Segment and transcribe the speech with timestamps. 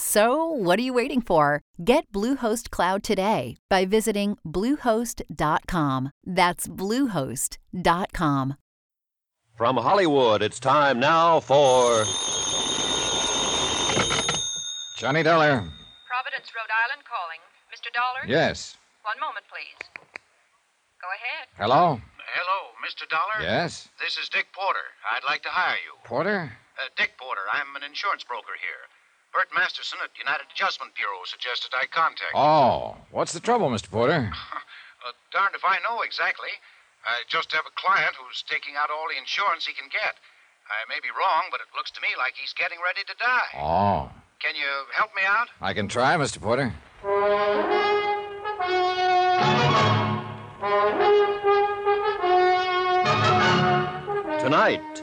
[0.00, 1.60] So, what are you waiting for?
[1.84, 6.10] Get Bluehost Cloud today by visiting Bluehost.com.
[6.24, 8.54] That's Bluehost.com.
[9.56, 12.04] From Hollywood, it's time now for.
[14.96, 15.66] Johnny Dollar.
[16.06, 17.42] Providence, Rhode Island calling.
[17.74, 17.90] Mr.
[17.92, 18.22] Dollar?
[18.24, 18.76] Yes.
[19.02, 19.82] One moment, please.
[21.02, 21.48] Go ahead.
[21.58, 22.00] Hello?
[22.38, 23.02] Hello, Mr.
[23.10, 23.42] Dollar?
[23.42, 23.88] Yes?
[23.98, 24.94] This is Dick Porter.
[25.10, 25.98] I'd like to hire you.
[26.04, 26.52] Porter?
[26.78, 27.42] Uh, Dick Porter.
[27.52, 28.86] I'm an insurance broker here.
[29.32, 32.40] Bert Masterson at United Adjustment Bureau suggested I contact you.
[32.40, 33.90] Oh, what's the trouble, Mr.
[33.90, 34.30] Porter?
[34.98, 36.50] Uh, darned if I know exactly.
[37.06, 40.18] I just have a client who's taking out all the insurance he can get.
[40.66, 43.62] I may be wrong, but it looks to me like he's getting ready to die.
[43.62, 44.10] Oh,
[44.42, 45.46] Can you help me out?
[45.60, 46.40] I can try, Mr.
[46.42, 46.74] Porter.
[54.40, 55.02] Tonight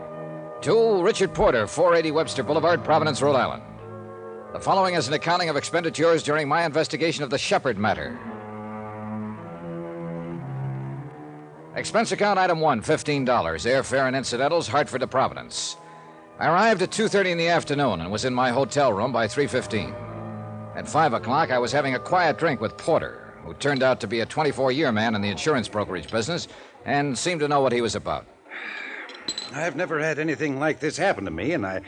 [0.61, 3.63] To Richard Porter, 480 Webster Boulevard, Providence, Rhode Island.
[4.53, 8.19] The following is an accounting of expenditures during my investigation of the Shepard matter.
[11.75, 13.25] Expense account item one, $15.
[13.25, 15.77] Airfare and incidentals, Hartford to Providence.
[16.37, 19.95] I arrived at 2.30 in the afternoon and was in my hotel room by 3.15.
[20.75, 24.07] At 5 o'clock, I was having a quiet drink with Porter, who turned out to
[24.07, 26.47] be a 24-year man in the insurance brokerage business
[26.85, 28.27] and seemed to know what he was about.
[29.53, 31.81] I've never had anything like this happen to me, and I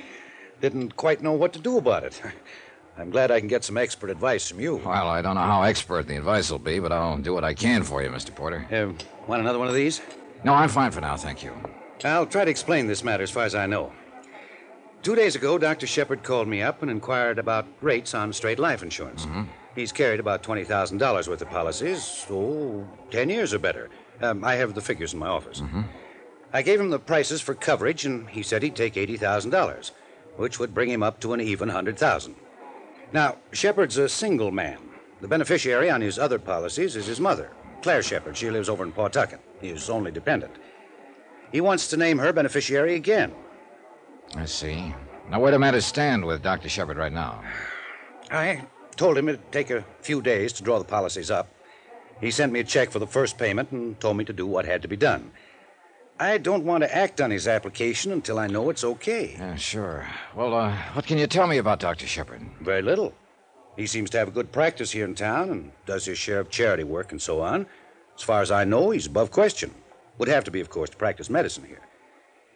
[0.62, 2.22] didn't quite know what to do about it.
[2.98, 4.76] I'm glad I can get some expert advice from you.
[4.76, 7.54] Well, I don't know how expert the advice will be, but I'll do what I
[7.56, 8.34] can for you, Mr.
[8.36, 8.68] Porter.
[8.72, 8.94] Uh,
[9.28, 10.02] want another one of these?
[10.44, 11.54] No, I'm fine for now, thank you.
[12.04, 13.92] I'll try to explain this matter as far as I know.
[15.02, 15.88] Two days ago, Dr.
[15.88, 19.28] Shepard called me up and inquired about rates on straight life insurance.
[19.76, 23.90] He's carried about $20,000 worth of policies, oh, 10 years or better.
[24.22, 25.62] Um, I have the figures in my office.
[26.54, 29.92] I gave him the prices for coverage, and he said he'd take $80,000,
[30.38, 32.36] which would bring him up to an even 100000
[33.12, 34.78] Now, Shepard's a single man.
[35.20, 37.50] The beneficiary on his other policies is his mother,
[37.82, 38.38] Claire Shepard.
[38.38, 40.54] She lives over in Pawtucket, his only dependent.
[41.52, 43.34] He wants to name her beneficiary again.
[44.36, 44.94] I see.
[45.30, 46.70] Now, where do matters stand with Dr.
[46.70, 47.44] Shepard right now?
[48.30, 48.64] I
[48.96, 51.50] told him it'd take a few days to draw the policies up.
[52.22, 54.66] He sent me a check for the first payment and told me to do what
[54.66, 55.32] had to be done.
[56.20, 59.36] I don't want to act on his application until I know it's okay.
[59.38, 60.08] Yeah, sure.
[60.36, 62.08] Well, uh, what can you tell me about Dr.
[62.08, 62.42] Shepard?
[62.62, 63.14] Very little.
[63.76, 66.50] He seems to have a good practice here in town and does his share of
[66.52, 67.66] charity work and so on.
[68.16, 69.74] As far as I know, he's above question.
[70.20, 71.82] Would have to be, of course, to practice medicine here.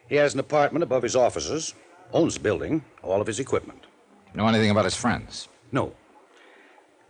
[0.08, 1.74] He has an apartment above his offices,
[2.12, 3.84] owns the building, all of his equipment.
[4.34, 5.48] Know anything about his friends?
[5.72, 5.92] No.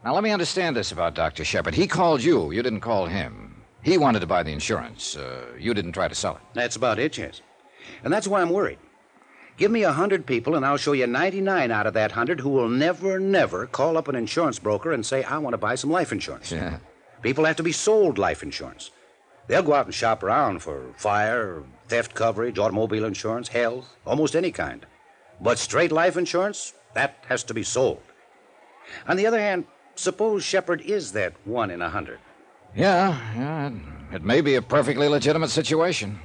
[0.04, 1.44] Now, let me understand this about Dr.
[1.44, 1.74] Shepard.
[1.74, 3.47] He called you, you didn't call him.
[3.82, 5.16] He wanted to buy the insurance.
[5.16, 6.42] Uh, you didn't try to sell it.
[6.52, 7.40] That's about it, yes.
[8.02, 8.78] And that's why I'm worried.
[9.56, 12.50] Give me a hundred people, and I'll show you 99 out of that hundred who
[12.50, 15.90] will never, never call up an insurance broker and say, I want to buy some
[15.90, 16.52] life insurance.
[16.52, 16.78] Yeah.
[17.22, 18.92] People have to be sold life insurance.
[19.48, 24.52] They'll go out and shop around for fire, theft coverage, automobile insurance, health, almost any
[24.52, 24.86] kind.
[25.40, 28.02] But straight life insurance, that has to be sold.
[29.06, 29.64] On the other hand,
[29.94, 32.20] suppose Shepard is that one in a hundred.
[32.74, 33.66] Yeah, yeah.
[33.68, 36.18] It, it may be a perfectly legitimate situation.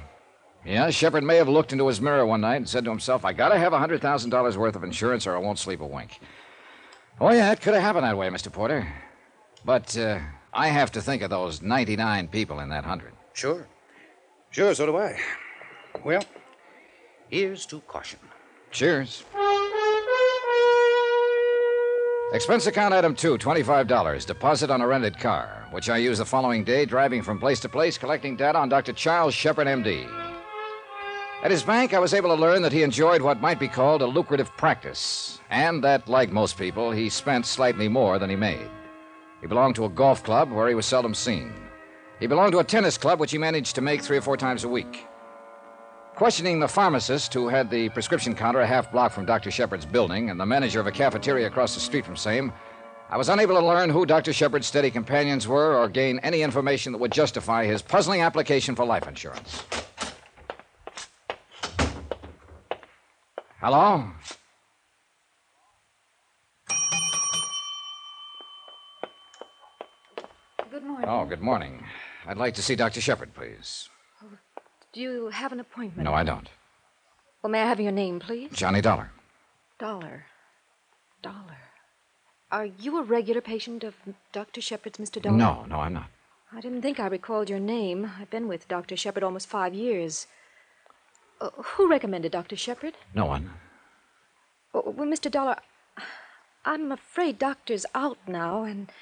[0.64, 3.32] Yeah, Shepard may have looked into his mirror one night and said to himself, I
[3.34, 6.20] gotta have a $100,000 worth of insurance or I won't sleep a wink.
[7.20, 8.50] Oh, yeah, it could have happened that way, Mr.
[8.50, 8.90] Porter.
[9.64, 10.18] But uh,
[10.52, 13.12] I have to think of those 99 people in that 100.
[13.34, 13.66] Sure.
[14.50, 15.18] Sure, so do I.
[16.02, 16.24] Well,
[17.28, 18.18] here's to caution.
[18.70, 19.24] Cheers.
[22.34, 24.26] Expense account item two, $25.
[24.26, 27.68] Deposit on a rented car, which I used the following day driving from place to
[27.68, 28.92] place collecting data on Dr.
[28.92, 30.08] Charles Shepard, MD.
[31.44, 34.02] At his bank, I was able to learn that he enjoyed what might be called
[34.02, 38.68] a lucrative practice, and that, like most people, he spent slightly more than he made.
[39.40, 41.52] He belonged to a golf club where he was seldom seen.
[42.18, 44.64] He belonged to a tennis club which he managed to make three or four times
[44.64, 45.06] a week.
[46.16, 49.50] Questioning the pharmacist who had the prescription counter a half block from Dr.
[49.50, 52.52] Shepard's building and the manager of a cafeteria across the street from same,
[53.10, 54.32] I was unable to learn who Dr.
[54.32, 58.84] Shepard's steady companions were or gain any information that would justify his puzzling application for
[58.84, 59.64] life insurance.
[63.60, 64.04] Hello?
[70.70, 71.08] Good morning.
[71.08, 71.84] Oh, good morning.
[72.24, 73.00] I'd like to see Dr.
[73.00, 73.88] Shepard, please.
[74.94, 76.04] Do you have an appointment?
[76.04, 76.48] No, I don't.
[77.42, 78.50] Well, may I have your name, please?
[78.52, 79.10] Johnny Dollar.
[79.76, 80.26] Dollar.
[81.20, 81.58] Dollar.
[82.52, 83.96] Are you a regular patient of
[84.32, 84.60] Dr.
[84.60, 85.20] Shepard's, Mr.
[85.20, 85.36] Dollar?
[85.36, 86.06] No, no, I'm not.
[86.52, 88.12] I didn't think I recalled your name.
[88.20, 88.96] I've been with Dr.
[88.96, 90.28] Shepard almost five years.
[91.40, 92.54] Uh, who recommended Dr.
[92.54, 92.94] Shepard?
[93.12, 93.50] No one.
[94.72, 95.28] Oh, well, Mr.
[95.28, 95.56] Dollar,
[96.64, 98.92] I'm afraid Doctor's out now and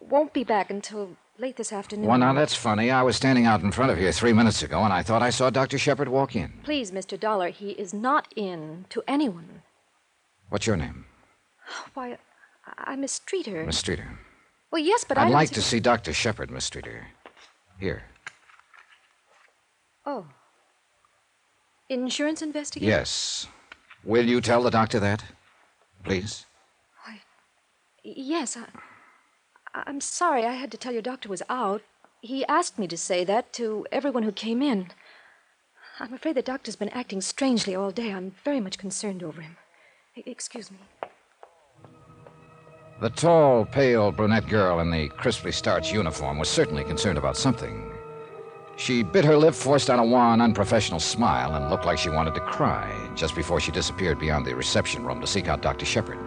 [0.00, 2.06] won't be back until late this afternoon.
[2.06, 2.90] Well, now that's funny.
[2.90, 5.30] I was standing out in front of here three minutes ago, and I thought I
[5.30, 5.78] saw Dr.
[5.78, 6.52] Shepard walk in.
[6.62, 7.18] Please, Mr.
[7.18, 9.62] Dollar, he is not in to anyone.
[10.48, 11.06] What's your name?
[11.94, 12.18] Why,
[12.78, 13.64] I'm Miss Streeter.
[13.64, 14.18] Miss Streeter.
[14.70, 16.12] Well, yes, but I I'd like see- to see Dr.
[16.12, 17.06] Shepard, Miss Streeter.
[17.78, 18.02] Here.
[20.06, 20.26] Oh.
[21.88, 22.90] Insurance investigator?
[22.90, 23.46] Yes.
[24.04, 25.24] Will you tell the doctor that?
[26.04, 26.44] Please?
[27.04, 27.20] Why,
[28.02, 28.64] yes, I,
[29.74, 31.82] I'm sorry I had to tell your doctor was out.
[32.20, 34.88] He asked me to say that to everyone who came in.
[35.98, 38.12] I'm afraid the doctor's been acting strangely all day.
[38.12, 39.56] I'm very much concerned over him.
[40.16, 40.78] Excuse me.
[43.00, 47.90] The tall, pale brunette girl in the crisply starched uniform was certainly concerned about something.
[48.76, 52.34] She bit her lip, forced on a wan, unprofessional smile, and looked like she wanted
[52.34, 55.84] to cry just before she disappeared beyond the reception room to seek out Dr.
[55.84, 56.18] Shepard.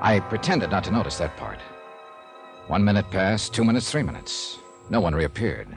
[0.00, 1.58] I pretended not to notice that part.
[2.68, 4.58] One minute passed, two minutes, three minutes.
[4.90, 5.68] No one reappeared.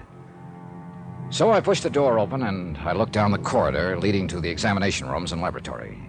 [1.29, 4.49] So I pushed the door open and I looked down the corridor leading to the
[4.49, 5.99] examination rooms and laboratory.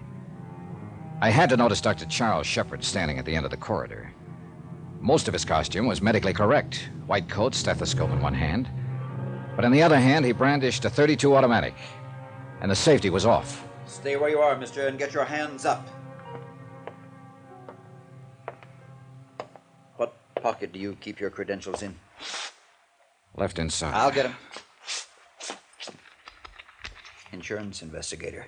[1.21, 2.05] I had to notice Dr.
[2.05, 4.11] Charles Shepard standing at the end of the corridor.
[4.99, 8.67] Most of his costume was medically correct white coat, stethoscope in one hand.
[9.55, 11.75] But in the other hand, he brandished a 32 automatic,
[12.61, 13.67] and the safety was off.
[13.85, 15.87] Stay where you are, mister, and get your hands up.
[20.41, 21.95] Pocket do you keep your credentials in?
[23.35, 23.93] Left inside.
[23.93, 24.35] I'll get them.
[27.31, 28.47] Insurance investigator.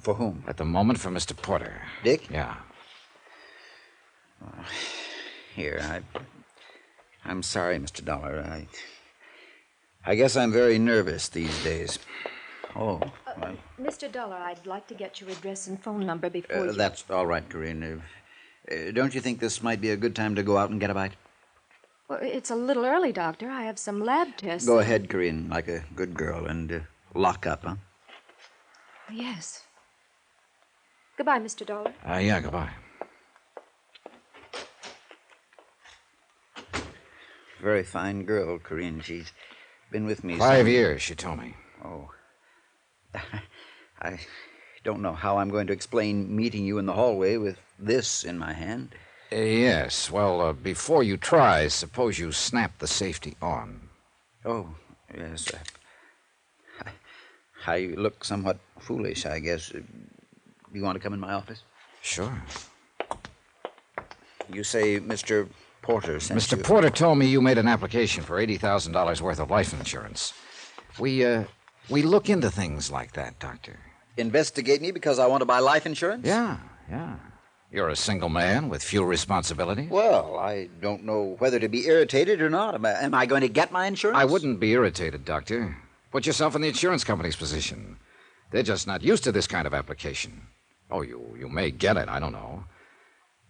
[0.00, 0.44] For whom?
[0.46, 1.36] At the moment, for Mr.
[1.36, 1.82] Porter.
[2.04, 2.30] Dick?
[2.30, 2.56] Yeah.
[5.54, 6.20] Here, I.
[7.24, 8.04] I'm sorry, Mr.
[8.04, 8.40] Dollar.
[8.40, 8.66] I.
[10.06, 11.98] I guess I'm very nervous these days.
[12.76, 13.00] Oh,
[13.38, 14.10] well, Mr.
[14.10, 16.72] Dollar, I'd like to get your address and phone number before uh, you.
[16.72, 17.82] that's all right, Corinne.
[17.82, 18.00] Uh,
[18.70, 20.90] uh, don't you think this might be a good time to go out and get
[20.90, 21.12] a bite?
[22.08, 23.48] Well, it's a little early, Doctor.
[23.50, 24.66] I have some lab tests.
[24.66, 26.78] Go ahead, Corinne, like a good girl, and uh,
[27.14, 27.76] lock up, huh?
[29.12, 29.64] Yes.
[31.16, 31.64] Goodbye, Mr.
[31.66, 31.92] Dollar.
[32.08, 32.70] Uh, yeah, goodbye.
[37.60, 39.00] Very fine girl, Corinne.
[39.02, 39.32] She's
[39.90, 41.54] been with me Five some- years, she told me.
[41.84, 42.10] Oh.
[44.00, 44.18] I
[44.84, 48.38] don't know how I'm going to explain meeting you in the hallway with this in
[48.38, 48.94] my hand.
[49.32, 50.10] Uh, yes.
[50.10, 53.88] Well, uh, before you try, suppose you snap the safety on.
[54.44, 54.74] Oh,
[55.16, 55.52] yes.
[56.84, 56.90] I,
[57.66, 59.68] I look somewhat foolish, I guess.
[59.68, 59.84] Do
[60.72, 61.62] you want to come in my office?
[62.02, 62.42] Sure.
[64.52, 65.48] You say Mr.
[65.82, 66.56] Porter sent Mr.
[66.56, 66.62] you.
[66.62, 70.32] Porter told me you made an application for $80,000 worth of life insurance.
[70.98, 71.44] We, uh,
[71.88, 73.78] we look into things like that, Doctor.
[74.20, 76.26] Investigate me because I want to buy life insurance?
[76.26, 76.58] Yeah,
[76.88, 77.16] yeah.
[77.72, 79.90] You're a single man with few responsibilities.
[79.90, 82.74] Well, I don't know whether to be irritated or not.
[82.74, 84.18] Am I, am I going to get my insurance?
[84.18, 85.76] I wouldn't be irritated, Doctor.
[86.10, 87.96] Put yourself in the insurance company's position.
[88.50, 90.42] They're just not used to this kind of application.
[90.90, 92.64] Oh, you, you may get it, I don't know.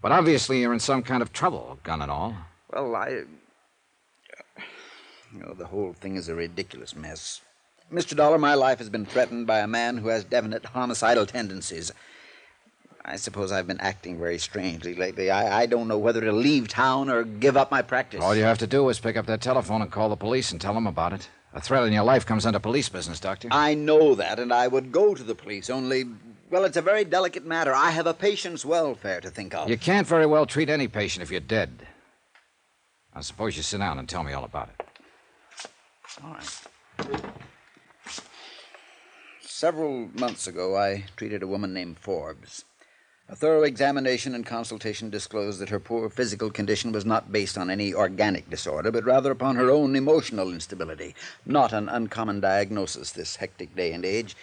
[0.03, 2.37] But obviously you're in some kind of trouble, gun and all.
[2.71, 3.25] Well, I.
[5.33, 7.41] You know, the whole thing is a ridiculous mess.
[7.93, 8.15] Mr.
[8.15, 11.91] Dollar, my life has been threatened by a man who has definite homicidal tendencies.
[13.05, 15.31] I suppose I've been acting very strangely lately.
[15.31, 18.23] I, I don't know whether to leave town or give up my practice.
[18.23, 20.61] All you have to do is pick up that telephone and call the police and
[20.61, 21.29] tell them about it.
[21.53, 23.49] A threat on your life comes under police business, Doctor.
[23.51, 26.05] I know that, and I would go to the police, only
[26.49, 27.75] Well, it's a very delicate matter.
[27.75, 29.69] I have a patient's welfare to think of.
[29.69, 31.89] You can't very well treat any patient if you're dead.
[33.13, 34.87] I suppose you sit down and tell me all about it.
[36.23, 37.41] All right.
[39.61, 42.65] Several months ago, I treated a woman named Forbes.
[43.29, 47.69] A thorough examination and consultation disclosed that her poor physical condition was not based on
[47.69, 51.15] any organic disorder, but rather upon her own emotional instability.
[51.45, 54.35] Not an uncommon diagnosis this hectic day and age.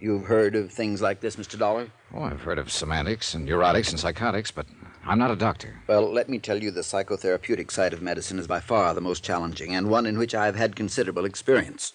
[0.00, 1.56] You've heard of things like this, Mr.
[1.56, 1.92] Dollar?
[2.12, 4.66] Oh, I've heard of semantics and neurotics and psychotics, but
[5.06, 5.82] I'm not a doctor.
[5.86, 9.22] Well, let me tell you the psychotherapeutic side of medicine is by far the most
[9.22, 11.92] challenging, and one in which I've had considerable experience.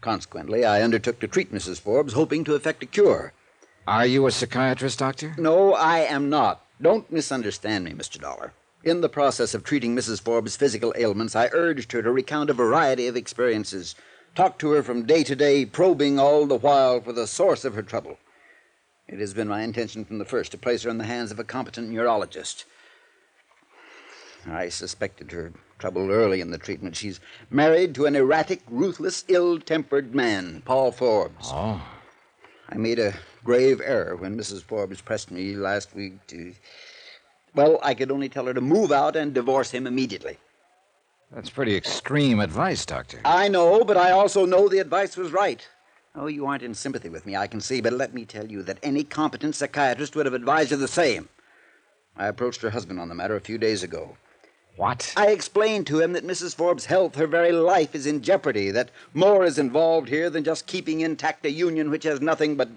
[0.00, 1.80] Consequently, I undertook to treat Mrs.
[1.80, 3.32] Forbes, hoping to effect a cure.
[3.86, 5.34] Are you a psychiatrist, Doctor?
[5.38, 6.64] No, I am not.
[6.80, 8.20] Don't misunderstand me, Mr.
[8.20, 8.52] Dollar.
[8.84, 10.20] In the process of treating Mrs.
[10.20, 13.94] Forbes' physical ailments, I urged her to recount a variety of experiences,
[14.34, 17.74] talked to her from day to day, probing all the while for the source of
[17.74, 18.18] her trouble.
[19.08, 21.38] It has been my intention from the first to place her in the hands of
[21.38, 22.64] a competent neurologist.
[24.46, 26.96] I suspected her trouble early in the treatment.
[26.96, 31.50] She's married to an erratic, ruthless, ill tempered man, Paul Forbes.
[31.52, 31.82] Oh.
[32.68, 33.14] I made a
[33.44, 34.62] grave error when Mrs.
[34.62, 36.52] Forbes pressed me last week to.
[37.54, 40.38] Well, I could only tell her to move out and divorce him immediately.
[41.32, 43.20] That's pretty extreme advice, Doctor.
[43.24, 45.66] I know, but I also know the advice was right.
[46.14, 48.62] Oh, you aren't in sympathy with me, I can see, but let me tell you
[48.62, 51.28] that any competent psychiatrist would have advised her the same.
[52.16, 54.16] I approached her husband on the matter a few days ago.
[54.76, 55.14] What?
[55.16, 56.54] I explained to him that Mrs.
[56.54, 60.66] Forbes' health, her very life, is in jeopardy, that more is involved here than just
[60.66, 62.68] keeping intact a union which has nothing but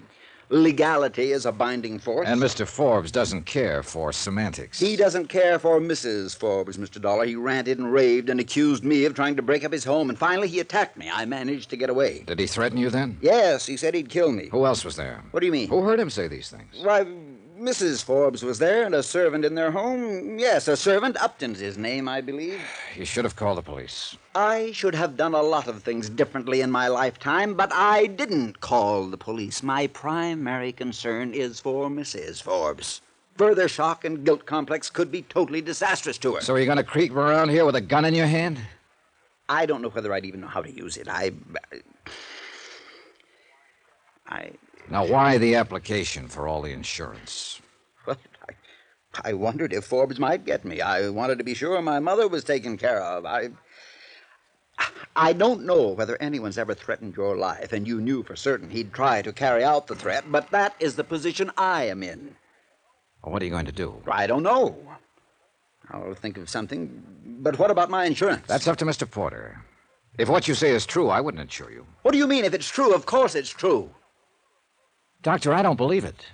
[0.50, 2.28] legality as a binding force.
[2.28, 2.68] And Mr.
[2.68, 4.80] Forbes doesn't care for semantics.
[4.80, 6.36] He doesn't care for Mrs.
[6.36, 7.02] Forbes, Mr.
[7.02, 7.26] Dollar.
[7.26, 10.18] He ranted and raved and accused me of trying to break up his home, and
[10.18, 11.10] finally he attacked me.
[11.14, 12.24] I managed to get away.
[12.26, 13.18] Did he threaten you then?
[13.22, 14.48] Yes, he said he'd kill me.
[14.48, 15.24] Who else was there?
[15.32, 15.70] What do you mean?
[15.70, 16.80] Who heard him say these things?
[16.82, 17.06] Why,
[17.60, 18.02] Mrs.
[18.04, 20.40] Forbes was there, and a servant in their home.
[20.40, 21.22] Yes, a servant.
[21.22, 22.62] Upton's his name, I believe.
[22.96, 24.16] You should have called the police.
[24.34, 28.62] I should have done a lot of things differently in my lifetime, but I didn't
[28.62, 29.62] call the police.
[29.62, 32.42] My primary concern is for Mrs.
[32.42, 33.02] Forbes.
[33.36, 36.42] Further shock and guilt complex could be totally disastrous to her.
[36.42, 38.60] So you're you going to creep around here with a gun in your hand?
[39.50, 41.10] I don't know whether I'd even know how to use it.
[41.10, 41.32] I.
[44.28, 44.52] I.
[44.90, 47.62] Now, why the application for all the insurance?
[48.06, 48.18] Well,
[48.48, 50.82] I, I wondered if Forbes might get me.
[50.82, 53.26] I wanted to be sure my mother was taken care of.
[53.26, 53.50] I.
[55.16, 58.94] I don't know whether anyone's ever threatened your life, and you knew for certain he'd
[58.94, 62.36] try to carry out the threat, but that is the position I am in.
[63.22, 64.02] Well, what are you going to do?
[64.08, 64.78] I don't know.
[65.92, 67.04] I'll think of something.
[67.42, 68.48] But what about my insurance?
[68.48, 69.10] That's up to Mr.
[69.10, 69.62] Porter.
[70.18, 71.86] If what you say is true, I wouldn't insure you.
[72.04, 72.46] What do you mean?
[72.46, 73.90] If it's true, of course it's true.
[75.22, 76.26] Doctor, I don't believe it.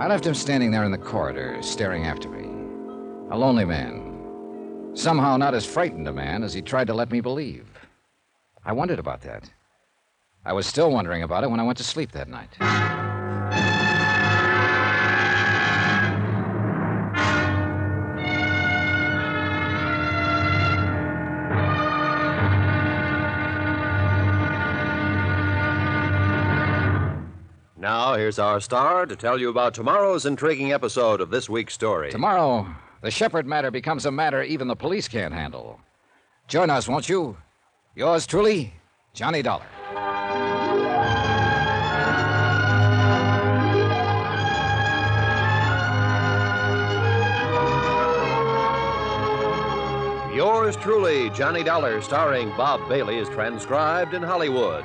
[0.00, 2.48] I left him standing there in the corridor, staring after me.
[3.30, 4.90] A lonely man.
[4.94, 7.68] Somehow not as frightened a man as he tried to let me believe.
[8.64, 9.48] I wondered about that.
[10.44, 13.01] I was still wondering about it when I went to sleep that night.
[27.82, 32.12] Now, here's our star to tell you about tomorrow's intriguing episode of this week's story.
[32.12, 35.80] Tomorrow, the Shepard matter becomes a matter even the police can't handle.
[36.46, 37.36] Join us, won't you?
[37.96, 38.72] Yours truly,
[39.14, 39.66] Johnny Dollar.
[50.32, 54.84] Yours truly, Johnny Dollar, starring Bob Bailey, is transcribed in Hollywood.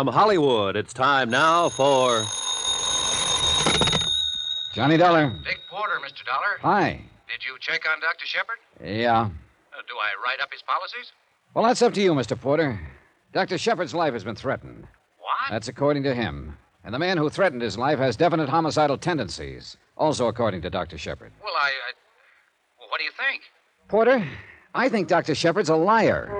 [0.00, 2.24] From Hollywood, it's time now for.
[4.72, 5.28] Johnny Dollar.
[5.44, 6.24] Dick Porter, Mr.
[6.24, 6.56] Dollar.
[6.62, 7.02] Hi.
[7.28, 8.24] Did you check on Dr.
[8.24, 8.56] Shepard?
[8.82, 9.24] Yeah.
[9.24, 9.26] Uh,
[9.86, 11.12] do I write up his policies?
[11.52, 12.40] Well, that's up to you, Mr.
[12.40, 12.80] Porter.
[13.34, 13.58] Dr.
[13.58, 14.84] Shepard's life has been threatened.
[15.18, 15.50] What?
[15.50, 16.56] That's according to him.
[16.82, 20.96] And the man who threatened his life has definite homicidal tendencies, also according to Dr.
[20.96, 21.30] Shepard.
[21.44, 21.66] Well, I.
[21.66, 21.92] I...
[22.78, 23.42] Well, what do you think?
[23.88, 24.26] Porter,
[24.74, 25.34] I think Dr.
[25.34, 26.39] Shepard's a liar.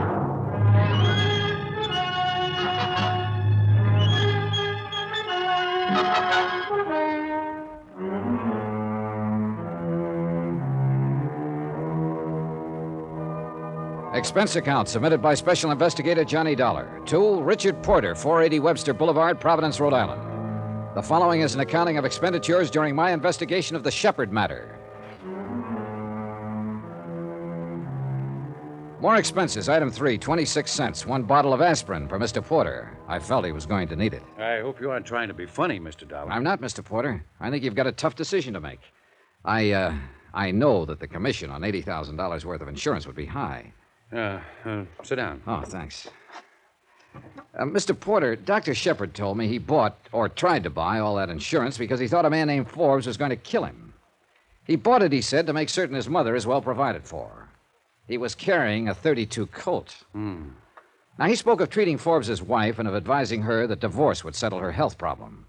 [14.21, 19.79] Expense account submitted by Special Investigator Johnny Dollar to Richard Porter, 480 Webster Boulevard, Providence,
[19.79, 20.21] Rhode Island.
[20.95, 24.77] The following is an accounting of expenditures during my investigation of the Shepard matter.
[28.99, 29.67] More expenses.
[29.67, 31.07] Item three, 26 cents.
[31.07, 32.45] One bottle of aspirin for Mr.
[32.45, 32.95] Porter.
[33.07, 34.21] I felt he was going to need it.
[34.37, 36.07] I hope you aren't trying to be funny, Mr.
[36.07, 36.31] Dollar.
[36.31, 36.85] I'm not, Mr.
[36.85, 37.25] Porter.
[37.39, 38.81] I think you've got a tough decision to make.
[39.43, 39.95] I, uh,
[40.31, 43.73] I know that the commission on $80,000 worth of insurance would be high.
[44.13, 45.41] Uh, uh, sit down.
[45.47, 46.07] Oh, thanks.
[47.57, 47.97] Uh, Mr.
[47.97, 48.73] Porter, Dr.
[48.73, 52.25] Shepard told me he bought, or tried to buy, all that insurance because he thought
[52.25, 53.93] a man named Forbes was going to kill him.
[54.65, 57.49] He bought it, he said, to make certain his mother is well provided for.
[58.07, 60.03] He was carrying a 32 Colt.
[60.13, 64.59] Now, he spoke of treating Forbes' wife and of advising her that divorce would settle
[64.59, 65.45] her health problem.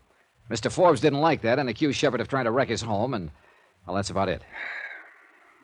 [0.50, 0.70] Mr.
[0.70, 3.30] Forbes didn't like that and accused Shepard of trying to wreck his home, and,
[3.86, 4.42] well, that's about it.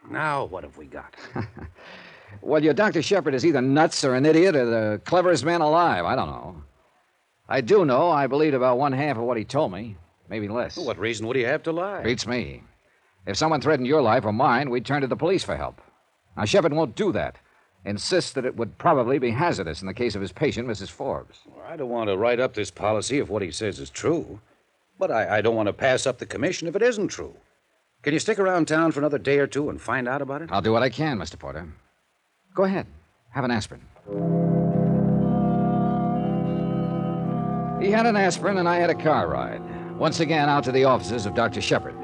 [0.09, 1.14] Now, what have we got?
[2.43, 3.03] Well, your Dr.
[3.03, 6.05] Shepard is either nuts or an idiot or the cleverest man alive.
[6.05, 6.62] I don't know.
[7.49, 9.97] I do know I believed about one half of what he told me,
[10.29, 10.77] maybe less.
[10.77, 12.03] what reason would he have to lie?
[12.03, 12.62] Beats me.
[13.27, 15.81] If someone threatened your life or mine, we'd turn to the police for help.
[16.37, 17.37] Now, Shepard won't do that.
[17.85, 20.91] Insists that it would probably be hazardous in the case of his patient, Mrs.
[20.91, 21.41] Forbes.
[21.67, 24.41] I don't want to write up this policy if what he says is true.
[24.99, 27.37] But I, I don't want to pass up the commission if it isn't true.
[28.03, 30.51] Can you stick around town for another day or two and find out about it?
[30.53, 31.38] I'll do what I can, Mr.
[31.38, 31.69] Porter.
[32.59, 32.88] Go ahead.
[33.31, 33.81] Have an aspirin.
[37.81, 39.62] He had an aspirin, and I had a car ride.
[39.97, 41.61] Once again, out to the offices of Dr.
[41.61, 41.94] Shepard.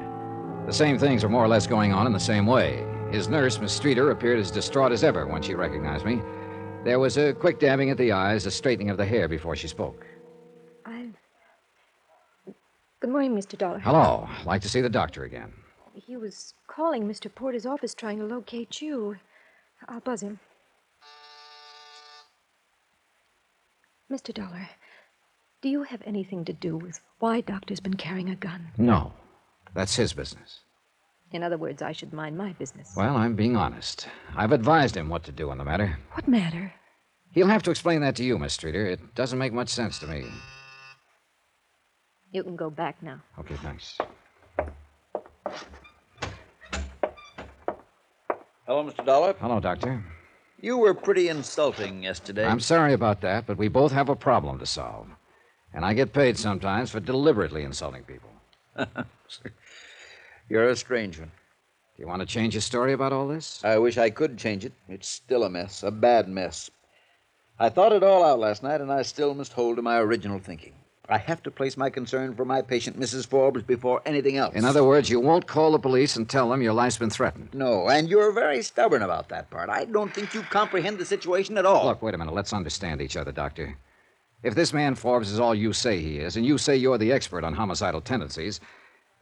[0.65, 2.87] The same things were more or less going on in the same way.
[3.11, 6.21] His nurse, Miss Streeter, appeared as distraught as ever when she recognized me.
[6.85, 9.67] There was a quick dabbing at the eyes, a straightening of the hair before she
[9.67, 10.07] spoke.
[10.85, 11.17] I'm
[13.01, 13.57] Good morning, Mr.
[13.57, 13.79] Dollar.
[13.79, 14.25] Hello.
[14.39, 15.51] I'd like to see the doctor again.
[15.93, 17.29] He was calling Mr.
[17.29, 19.17] Porter's office trying to locate you.
[19.87, 20.39] I'll buzz him.
[24.11, 24.33] Mr.
[24.33, 24.69] Dollar,
[25.61, 28.67] do you have anything to do with why Doctor's been carrying a gun?
[28.77, 29.13] No.
[29.73, 30.59] That's his business.
[31.31, 32.93] In other words, I should mind my business.
[32.95, 34.07] Well, I'm being honest.
[34.35, 35.97] I've advised him what to do on the matter.
[36.13, 36.71] What matter?
[37.31, 38.85] He'll have to explain that to you, Miss Streeter.
[38.85, 40.25] It doesn't make much sense to me.
[42.31, 43.21] You can go back now.
[43.39, 43.97] Okay, thanks.
[48.67, 49.05] Hello, Mr.
[49.05, 49.33] Dollar.
[49.39, 50.03] Hello, Doctor.
[50.65, 52.43] You were pretty insulting yesterday.
[52.43, 55.05] I'm sorry about that, but we both have a problem to solve.
[55.71, 58.31] And I get paid sometimes for deliberately insulting people.
[60.49, 61.29] You're a strange one.
[61.95, 63.63] Do you want to change your story about all this?
[63.63, 64.73] I wish I could change it.
[64.89, 66.71] It's still a mess, a bad mess.
[67.59, 70.39] I thought it all out last night, and I still must hold to my original
[70.39, 70.73] thinking.
[71.07, 73.27] I have to place my concern for my patient, Mrs.
[73.27, 74.55] Forbes, before anything else.
[74.55, 77.49] In other words, you won't call the police and tell them your life's been threatened.
[77.53, 79.69] No, and you're very stubborn about that part.
[79.69, 81.85] I don't think you comprehend the situation at all.
[81.85, 82.33] Look, wait a minute.
[82.33, 83.77] Let's understand each other, Doctor.
[84.43, 87.11] If this man Forbes is all you say he is, and you say you're the
[87.11, 88.59] expert on homicidal tendencies,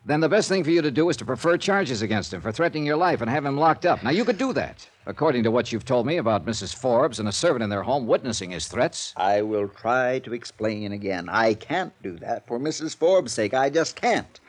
[0.06, 2.52] then the best thing for you to do is to prefer charges against him for
[2.52, 4.04] threatening your life and have him locked up.
[4.04, 6.76] Now, you could do that, according to what you've told me about Mrs.
[6.76, 9.14] Forbes and a servant in their home witnessing his threats.
[9.16, 11.30] I will try to explain again.
[11.30, 12.98] I can't do that for Mrs.
[12.98, 13.54] Forbes' sake.
[13.54, 14.42] I just can't.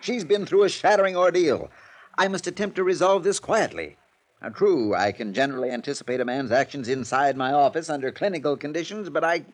[0.00, 1.70] She's been through a shattering ordeal.
[2.16, 3.98] I must attempt to resolve this quietly.
[4.40, 9.10] Now, true, I can generally anticipate a man's actions inside my office under clinical conditions,
[9.10, 9.44] but I.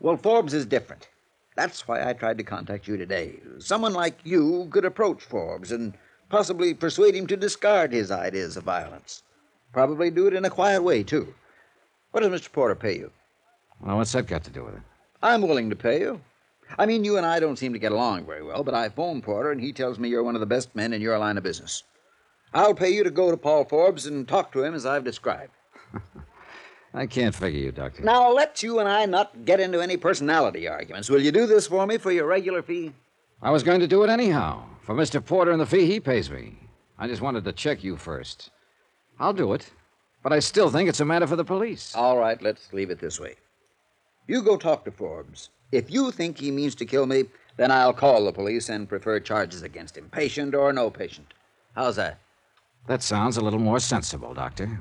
[0.00, 1.08] Well, Forbes is different.
[1.56, 3.40] That's why I tried to contact you today.
[3.58, 5.94] Someone like you could approach Forbes and
[6.30, 9.22] possibly persuade him to discard his ideas of violence.
[9.72, 11.34] Probably do it in a quiet way, too.
[12.10, 12.50] What does Mr.
[12.50, 13.10] Porter pay you?
[13.80, 14.82] Well, what's that got to do with it?
[15.22, 16.20] I'm willing to pay you.
[16.78, 19.22] I mean, you and I don't seem to get along very well, but I phoned
[19.22, 21.44] Porter, and he tells me you're one of the best men in your line of
[21.44, 21.82] business.
[22.54, 25.52] I'll pay you to go to Paul Forbes and talk to him as I've described.
[26.94, 28.02] I can't figure you, Doctor.
[28.02, 31.08] Now, let's you and I not get into any personality arguments.
[31.08, 32.92] Will you do this for me for your regular fee?
[33.40, 35.24] I was going to do it anyhow, for Mr.
[35.24, 36.58] Porter and the fee he pays me.
[36.98, 38.50] I just wanted to check you first.
[39.18, 39.70] I'll do it,
[40.22, 41.94] but I still think it's a matter for the police.
[41.94, 43.36] All right, let's leave it this way.
[44.28, 45.48] You go talk to Forbes.
[45.72, 47.24] If you think he means to kill me,
[47.56, 51.32] then I'll call the police and prefer charges against him, patient or no patient.
[51.74, 52.18] How's that?
[52.86, 54.80] That sounds a little more sensible, Doctor.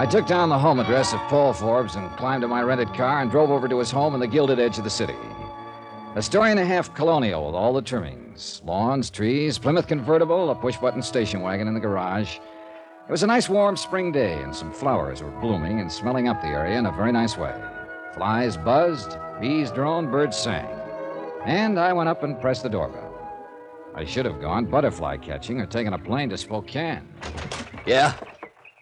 [0.00, 3.20] I took down the home address of Paul Forbes and climbed in my rented car
[3.20, 5.14] and drove over to his home in the gilded edge of the city.
[6.14, 10.54] A story and a half colonial with all the trimmings lawns, trees, Plymouth convertible, a
[10.54, 12.36] push button station wagon in the garage.
[12.36, 16.40] It was a nice warm spring day, and some flowers were blooming and smelling up
[16.40, 17.54] the area in a very nice way.
[18.14, 20.66] Flies buzzed, bees droned, birds sang.
[21.44, 23.18] And I went up and pressed the doorbell.
[23.94, 27.06] I should have gone butterfly catching or taken a plane to Spokane.
[27.86, 28.14] Yeah?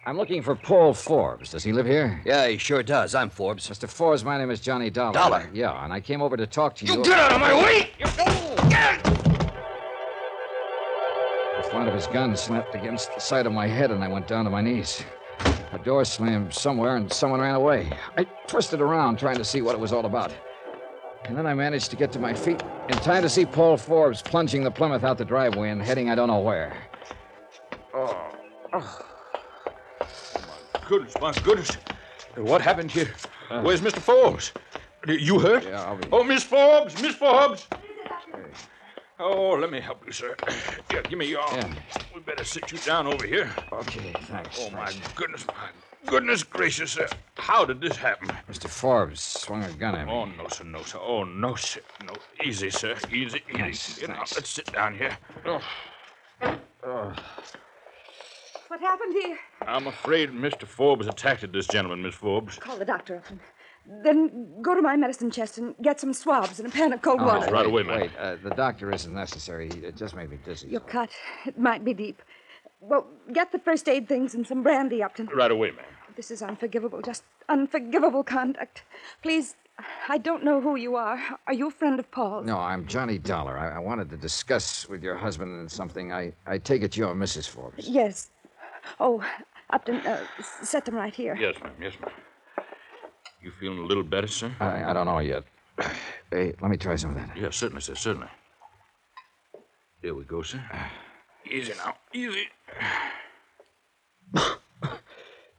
[0.05, 1.51] I'm looking for Paul Forbes.
[1.51, 2.21] Does he live here?
[2.23, 3.13] Yeah, he sure does.
[3.13, 3.69] I'm Forbes.
[3.69, 3.87] Mr.
[3.87, 5.13] Forbes, my name is Johnny Dollar.
[5.13, 5.49] Dollar?
[5.53, 6.93] Yeah, and I came over to talk to you.
[6.93, 7.89] You get out of my way!
[7.99, 8.55] You fool!
[8.69, 9.11] get The
[11.69, 14.45] flat of his gun slapped against the side of my head, and I went down
[14.45, 15.03] to my knees.
[15.73, 17.91] A door slammed somewhere, and someone ran away.
[18.17, 20.33] I twisted around trying to see what it was all about.
[21.25, 24.21] And then I managed to get to my feet in time to see Paul Forbes
[24.21, 26.75] plunging the Plymouth out the driveway and heading I don't know where.
[27.93, 28.31] Oh.
[28.71, 29.08] oh.
[30.89, 31.71] Goodness, my goodness.
[32.35, 33.13] What happened here?
[33.61, 33.99] Where's Mr.
[33.99, 34.51] Forbes?
[35.07, 35.63] You hurt?
[35.63, 36.07] Yeah, I'll be.
[36.11, 36.99] Oh, Miss Forbes!
[36.99, 37.67] Miss Forbes!
[39.19, 40.35] Oh, let me help you, sir.
[40.91, 41.59] Yeah, give me your arm.
[41.59, 42.01] Yeah.
[42.15, 43.51] We better sit you down over here.
[43.71, 44.57] Okay, thanks.
[44.59, 45.69] Oh, my goodness, my
[46.07, 47.07] goodness gracious, sir.
[47.35, 48.29] How did this happen?
[48.49, 48.67] Mr.
[48.67, 50.11] Forbes swung a gun at me.
[50.11, 50.97] Oh, no, sir, no, sir.
[50.99, 51.81] Oh, no, sir.
[52.03, 52.95] No, easy, sir.
[53.11, 53.57] Easy, easy.
[53.57, 54.35] Thanks, You know, thanks.
[54.35, 55.15] let's sit down here.
[56.83, 57.13] Oh,
[58.69, 59.37] What happened here?
[59.67, 60.65] I'm afraid Mr.
[60.67, 62.57] Forbes attacked this gentleman, Miss Forbes.
[62.59, 63.39] Call the doctor up and
[64.05, 67.19] then go to my medicine chest and get some swabs and a pan of cold
[67.19, 67.51] Oh, water.
[67.51, 68.01] right away, ma'am.
[68.01, 69.69] Wait, uh, the doctor isn't necessary.
[69.69, 70.67] It just made me dizzy.
[70.67, 71.09] Your cut.
[71.47, 72.21] It might be deep.
[72.79, 75.25] Well, get the first aid things and some brandy, Upton.
[75.33, 75.85] Right away, ma'am.
[76.15, 78.83] This is unforgivable, just unforgivable conduct.
[79.23, 79.55] Please,
[80.07, 81.19] I don't know who you are.
[81.47, 82.45] Are you a friend of Paul's?
[82.45, 83.57] No, I'm Johnny Dollar.
[83.57, 86.13] I, I wanted to discuss with your husband something.
[86.13, 87.49] I, I take it you're Mrs.
[87.49, 87.87] Forbes.
[87.87, 88.29] Yes.
[88.99, 89.23] Oh,
[89.69, 90.25] Upton, uh,
[90.63, 91.35] set them right here.
[91.39, 91.73] Yes, ma'am.
[91.81, 92.11] Yes, ma'am.
[93.41, 94.51] You feeling a little better, sir?
[94.59, 95.43] I, I don't know yet.
[96.31, 97.35] Hey, let me try some of that.
[97.35, 97.95] Yes, certainly, sir.
[97.95, 98.27] Certainly.
[99.99, 100.61] Here we go, sir.
[101.49, 101.95] Easy now.
[102.13, 102.47] Easy.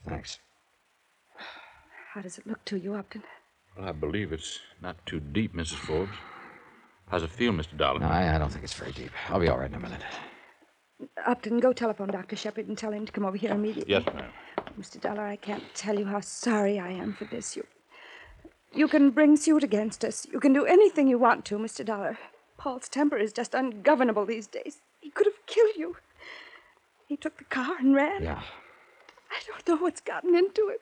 [0.06, 0.38] Thanks.
[2.14, 3.24] How does it look to you, Upton?
[3.76, 5.74] Well, I believe it's not too deep, Mrs.
[5.74, 6.12] Forbes.
[7.08, 7.76] How's it feel, Mr.
[7.76, 7.98] Dollar?
[7.98, 9.10] No, I, I don't think it's very deep.
[9.28, 10.02] I'll be all right in a minute.
[11.26, 12.36] Upton, go telephone Dr.
[12.36, 13.92] Shepard and tell him to come over here immediately.
[13.92, 14.30] Yes, ma'am.
[14.78, 15.00] Mr.
[15.00, 17.56] Dollar, I can't tell you how sorry I am for this.
[17.56, 17.66] You,
[18.74, 20.26] you can bring suit against us.
[20.32, 21.84] You can do anything you want to, Mr.
[21.84, 22.18] Dollar.
[22.56, 24.82] Paul's temper is just ungovernable these days.
[25.00, 25.96] He could have killed you.
[27.06, 28.22] He took the car and ran.
[28.22, 28.42] Yeah.
[29.30, 30.78] I don't know what's gotten into him.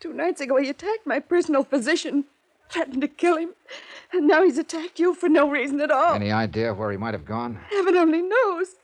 [0.00, 2.24] Two nights ago, he attacked my personal physician,
[2.70, 3.50] threatened to kill him.
[4.12, 6.14] And now he's attacked you for no reason at all.
[6.14, 7.60] Any idea where he might have gone?
[7.70, 8.76] Heaven only knows.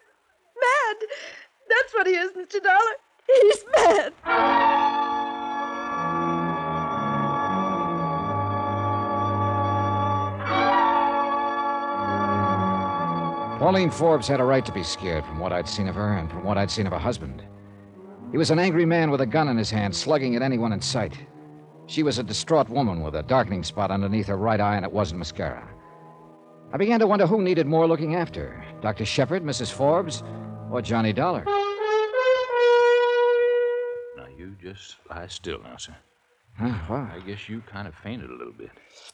[0.61, 0.97] Mad.
[1.69, 2.62] That's what he is, Mr.
[2.62, 2.97] Dollar.
[3.27, 4.12] He's mad.
[13.59, 16.31] Pauline Forbes had a right to be scared from what I'd seen of her and
[16.31, 17.42] from what I'd seen of her husband.
[18.31, 20.81] He was an angry man with a gun in his hand, slugging at anyone in
[20.81, 21.14] sight.
[21.87, 24.92] She was a distraught woman with a darkening spot underneath her right eye, and it
[24.92, 25.66] wasn't mascara.
[26.73, 29.05] I began to wonder who needed more looking after Dr.
[29.05, 29.73] Shepard, Mrs.
[29.73, 30.23] Forbes,
[30.70, 31.44] or Johnny Dollar.
[34.16, 35.94] Now, you just lie still now, sir.
[36.59, 37.11] Huh, what?
[37.11, 38.70] I guess you kind of fainted a little bit.
[38.74, 39.12] Is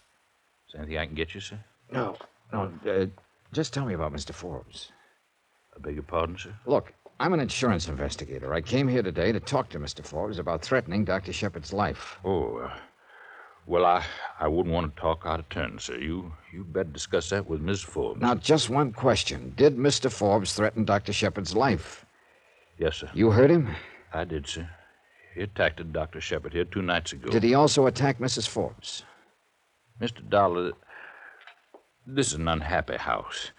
[0.72, 1.58] there anything I can get you, sir?
[1.90, 2.16] No,
[2.52, 2.72] no.
[2.88, 3.06] Uh,
[3.52, 4.32] just tell me about Mr.
[4.32, 4.92] Forbes.
[5.76, 6.54] I beg your pardon, sir?
[6.66, 8.54] Look, I'm an insurance investigator.
[8.54, 10.04] I came here today to talk to Mr.
[10.04, 11.32] Forbes about threatening Dr.
[11.32, 12.18] Shepard's life.
[12.24, 12.70] Oh, uh,
[13.66, 14.04] well, I,
[14.40, 15.96] I wouldn't want to talk out of turn, sir.
[15.96, 18.20] You you'd better discuss that with Miss Forbes.
[18.20, 19.52] Now, just one question.
[19.56, 20.10] Did Mr.
[20.10, 21.12] Forbes threaten Dr.
[21.12, 22.04] Shepard's life?
[22.78, 23.10] Yes, sir.
[23.14, 23.68] You heard him?
[24.12, 24.68] I did, sir.
[25.34, 26.20] He attacked Dr.
[26.20, 27.30] Shepard here two nights ago.
[27.30, 28.48] Did he also attack Mrs.
[28.48, 29.04] Forbes?
[30.00, 30.28] Mr.
[30.28, 30.72] Dollar,
[32.06, 33.52] this is an unhappy house.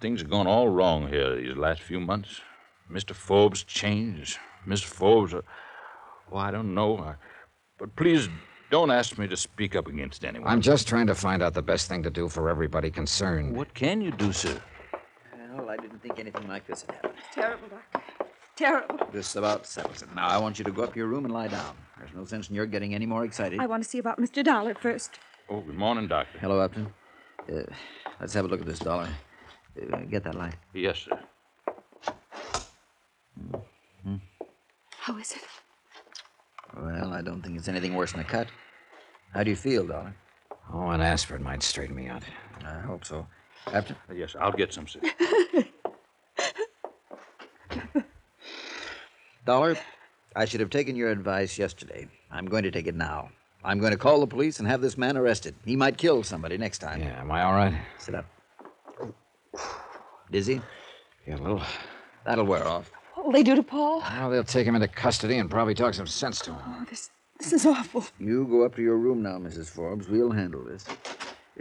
[0.00, 2.40] Things have gone all wrong here these last few months.
[2.90, 3.14] Mr.
[3.14, 4.38] Forbes changed.
[4.66, 5.42] Miss Forbes, uh,
[6.30, 6.98] well, I don't know.
[6.98, 7.14] I,
[7.78, 8.28] but please
[8.74, 10.48] don't ask me to speak up against anyone.
[10.48, 13.56] I'm just trying to find out the best thing to do for everybody concerned.
[13.56, 14.60] What can you do, sir?
[15.56, 17.14] Well, I didn't think anything like this had happened.
[17.32, 18.00] Terrible, Doctor.
[18.56, 18.98] Terrible.
[19.12, 20.12] This about settles it.
[20.12, 21.76] Now, I want you to go up to your room and lie down.
[21.98, 23.60] There's no sense in your getting any more excited.
[23.60, 24.42] I want to see about Mr.
[24.42, 25.20] Dollar first.
[25.48, 26.36] Oh, good morning, Doctor.
[26.40, 26.92] Hello, Upton.
[27.48, 27.62] Uh,
[28.20, 29.08] let's have a look at this dollar.
[29.80, 30.56] Uh, get that light.
[30.72, 31.20] Yes, sir.
[33.40, 34.16] Mm-hmm.
[34.98, 35.42] How is it?
[36.76, 38.48] Well, I don't think it's anything worse than a cut.
[39.34, 40.14] How do you feel, Dollar?
[40.72, 42.22] Oh, an aspirin might straighten me out.
[42.64, 43.26] I hope so.
[43.66, 43.96] Upton?
[44.14, 45.00] Yes, I'll get some, sir.
[49.44, 49.76] Dollar,
[50.36, 52.08] I should have taken your advice yesterday.
[52.30, 53.28] I'm going to take it now.
[53.64, 55.56] I'm going to call the police and have this man arrested.
[55.64, 57.00] He might kill somebody next time.
[57.00, 57.74] Yeah, am I all right?
[57.98, 58.26] Sit up.
[60.30, 60.60] Dizzy?
[61.26, 61.62] Yeah, a little.
[62.24, 62.90] That'll wear off.
[63.14, 64.00] What'll they do to Paul?
[64.00, 66.60] Well, they'll take him into custody and probably talk some sense to him.
[66.66, 68.04] Oh, this, this is awful.
[68.18, 69.68] You go up to your room now, Mrs.
[69.68, 70.08] Forbes.
[70.08, 70.84] We'll handle this.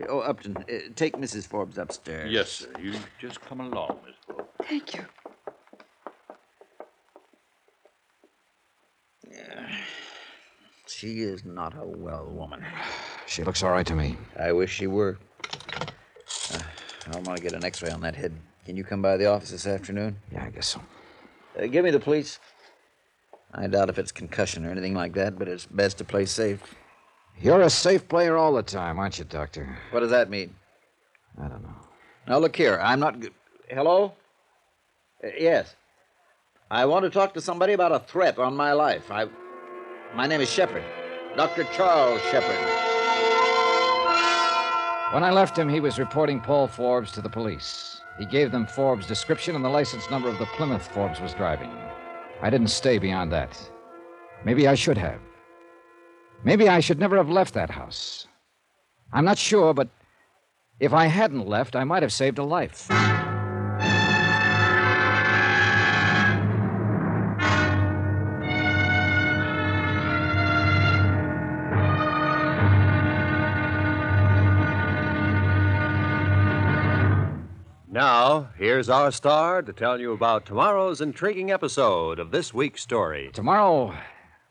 [0.10, 0.64] Oh, Upton, uh,
[0.96, 1.46] take Mrs.
[1.48, 2.32] Forbes upstairs.
[2.32, 2.70] Yes, sir.
[2.82, 4.50] You just come along, Miss Forbes.
[4.68, 5.06] Thank you.
[10.86, 12.64] She is not a well woman.
[13.26, 14.16] She looks all right to me.
[14.40, 15.18] I wish she were.
[16.54, 16.60] Uh,
[17.12, 18.32] I want to get an x ray on that head.
[18.66, 20.16] Can you come by the office this afternoon?
[20.32, 20.82] Yeah, I guess so.
[21.60, 22.40] Uh, give me the police.
[23.54, 26.76] I doubt if it's concussion or anything like that, but it's best to play safe.
[27.40, 29.78] You're a safe player all the time, aren't you, Doctor?
[29.92, 30.56] What does that mean?
[31.40, 31.76] I don't know.
[32.28, 32.80] Now, look here.
[32.82, 33.20] I'm not.
[33.20, 33.30] G-
[33.70, 34.14] Hello?
[35.24, 35.76] Uh, yes.
[36.72, 39.12] I want to talk to somebody about a threat on my life.
[39.12, 39.28] I.
[40.16, 40.84] My name is Shepard.
[41.36, 41.64] Dr.
[41.76, 42.56] Charles Shepard.
[45.14, 48.02] When I left him, he was reporting Paul Forbes to the police.
[48.18, 51.72] He gave them Forbes' description and the license number of the Plymouth Forbes was driving.
[52.44, 53.58] I didn't stay beyond that.
[54.44, 55.22] Maybe I should have.
[56.44, 58.28] Maybe I should never have left that house.
[59.14, 59.88] I'm not sure, but
[60.82, 62.90] if I hadn't left, I might have saved a life.
[77.94, 83.30] Now, here's our star to tell you about tomorrow's intriguing episode of this week's story.
[83.34, 83.94] Tomorrow,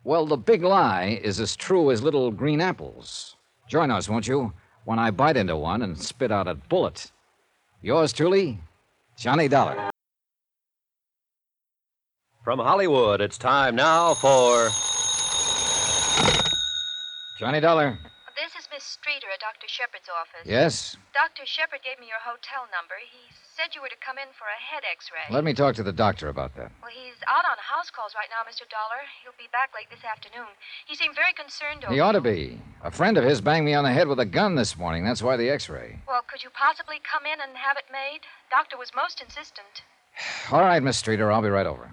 [0.05, 3.35] well, the big lie is as true as little green apples.
[3.67, 4.53] Join us, won't you,
[4.85, 7.11] when I bite into one and spit out a bullet.
[7.83, 8.61] Yours truly,
[9.19, 9.91] Johnny Dollar.
[12.45, 14.69] From Hollywood, it's time now for.
[17.41, 17.99] Johnny Dollar.
[18.73, 19.69] This is Miss Streeter at Dr.
[19.69, 20.49] Shepard's office.
[20.49, 20.97] Yes?
[21.13, 21.45] Dr.
[21.45, 22.97] Shepard gave me your hotel number.
[23.05, 25.29] He said you were to come in for a head x ray.
[25.29, 26.73] Let me talk to the doctor about that.
[26.81, 28.65] Well, he's out on house calls right now, Mr.
[28.73, 29.05] Dollar.
[29.21, 30.49] He'll be back late this afternoon.
[30.89, 32.65] He seemed very concerned over He ought to be.
[32.81, 35.05] A friend of his banged me on the head with a gun this morning.
[35.05, 36.01] That's why the x ray.
[36.09, 38.25] Well, could you possibly come in and have it made?
[38.49, 39.85] Doctor was most insistent.
[40.51, 41.93] All right, Miss Streeter, I'll be right over.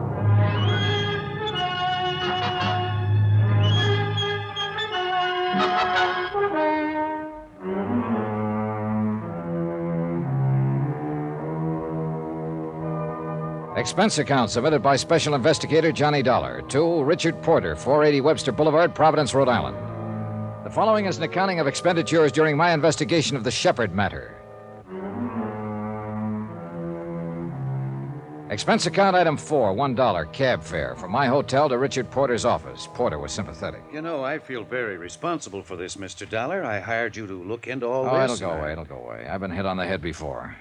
[13.81, 19.33] Expense account submitted by Special Investigator Johnny Dollar to Richard Porter, 480 Webster Boulevard, Providence,
[19.33, 19.75] Rhode Island.
[20.63, 24.37] The following is an accounting of expenditures during my investigation of the Shepard matter.
[28.51, 32.87] Expense account item four, one dollar, cab fare from my hotel to Richard Porter's office.
[32.93, 33.81] Porter was sympathetic.
[33.91, 36.29] You know, I feel very responsible for this, Mr.
[36.29, 36.63] Dollar.
[36.63, 38.39] I hired you to look into all oh, this.
[38.39, 39.27] it'll go I- away, it'll go away.
[39.27, 40.55] I've been hit on the head before.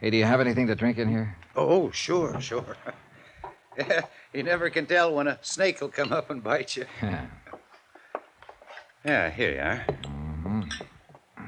[0.00, 1.36] Hey, do you have anything to drink in here?
[1.54, 2.76] Oh, sure, sure.
[4.32, 6.86] you never can tell when a snake will come up and bite you.
[9.02, 9.96] Yeah, here you are.
[10.06, 10.60] hmm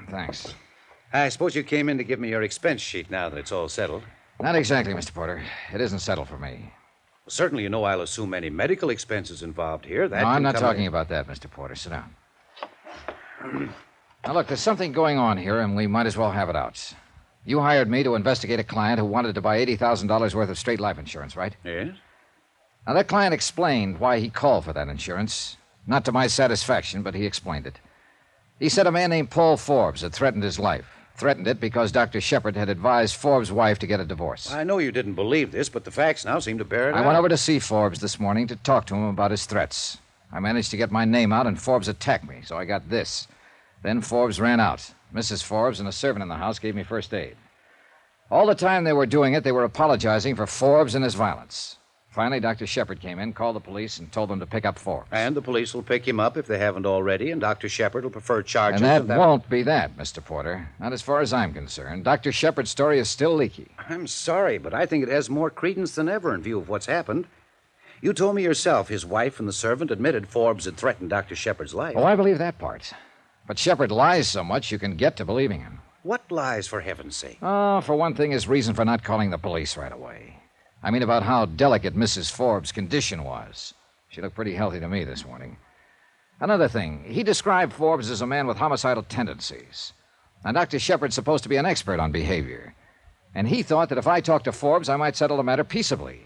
[0.09, 0.55] Thanks.
[1.13, 3.69] I suppose you came in to give me your expense sheet now that it's all
[3.69, 4.05] settled.
[4.41, 5.13] Not exactly, Mr.
[5.13, 5.43] Porter.
[5.71, 6.73] It isn't settled for me.
[7.29, 10.09] Certainly, you know I'll assume any medical expenses involved here.
[10.09, 11.51] That no, I'm not talking about that, Mr.
[11.51, 11.75] Porter.
[11.75, 12.15] Sit down.
[14.27, 16.95] now, look, there's something going on here, and we might as well have it out.
[17.45, 20.81] You hired me to investigate a client who wanted to buy $80,000 worth of straight
[20.81, 21.57] life insurance, right?
[21.65, 21.89] Yes?
[22.87, 25.57] Now, that client explained why he called for that insurance.
[25.87, 27.81] Not to my satisfaction, but he explained it.
[28.61, 30.87] He said a man named Paul Forbes had threatened his life.
[31.17, 32.21] Threatened it because Dr.
[32.21, 34.51] Shepard had advised Forbes' wife to get a divorce.
[34.53, 37.01] I know you didn't believe this, but the facts now seem to bear it I
[37.01, 37.07] out.
[37.07, 39.99] went over to see Forbes this morning to talk to him about his threats.
[40.33, 43.29] I managed to get my name out, and Forbes attacked me, so I got this.
[43.83, 44.95] Then Forbes ran out.
[45.15, 45.43] Mrs.
[45.43, 47.37] Forbes and a servant in the house gave me first aid.
[48.31, 51.77] All the time they were doing it, they were apologizing for Forbes and his violence.
[52.09, 52.67] Finally, Dr.
[52.67, 55.09] Shepard came in, called the police, and told them to pick up Forbes.
[55.13, 57.71] And the police will pick him up if they haven't already, and Dr.
[57.71, 58.83] Shepard will prefer charges.
[58.83, 60.23] And that to won't be that, Mr.
[60.23, 60.69] Porter.
[60.79, 62.05] Not as far as I'm concerned.
[62.05, 62.31] Dr.
[62.31, 63.69] Shepard's story is still leaky.
[63.89, 66.87] I'm sorry, but I think it has more credence than ever in view of what's
[66.87, 67.27] happened.
[68.03, 71.35] You told me yourself his wife and the servant admitted Forbes had threatened Dr.
[71.35, 71.95] Shepard's life.
[71.97, 72.93] Oh, I believe that part.
[73.53, 75.83] But Shepard lies so much you can get to believing him.
[76.05, 77.37] What lies, for heaven's sake?
[77.43, 80.39] Oh, for one thing, his reason for not calling the police right away.
[80.83, 82.31] I mean, about how delicate Mrs.
[82.31, 83.75] Forbes' condition was.
[84.09, 85.59] She looked pretty healthy to me this morning.
[86.41, 89.93] Another thing, he described Forbes as a man with homicidal tendencies.
[90.47, 90.79] Now, Dr.
[90.79, 92.75] Shepard's supposed to be an expert on behavior.
[93.35, 96.21] And he thought that if I talked to Forbes, I might settle the matter peaceably.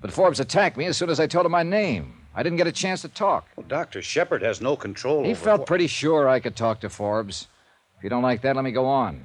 [0.00, 2.27] But Forbes attacked me as soon as I told him my name.
[2.38, 3.48] I didn't get a chance to talk.
[3.56, 4.00] Well, Dr.
[4.00, 7.48] Shepard has no control He felt pretty sure I could talk to Forbes.
[7.96, 9.24] If you don't like that, let me go on.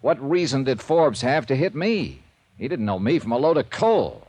[0.00, 2.22] What reason did Forbes have to hit me?
[2.56, 4.26] He didn't know me from a load of coal.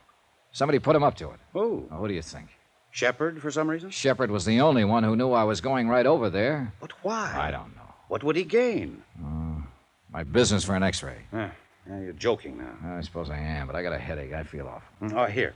[0.52, 1.40] Somebody put him up to it.
[1.54, 1.88] Who?
[1.90, 2.50] Now, who do you think?
[2.92, 3.90] Shepard, for some reason?
[3.90, 6.74] Shepard was the only one who knew I was going right over there.
[6.82, 7.34] But why?
[7.38, 7.94] I don't know.
[8.10, 9.02] What would he gain?
[10.12, 11.20] My business for an x ray.
[11.32, 11.52] Ah,
[11.86, 12.98] now you're joking now.
[12.98, 14.34] I suppose I am, but I got a headache.
[14.34, 14.84] I feel off.
[15.14, 15.54] Oh, here.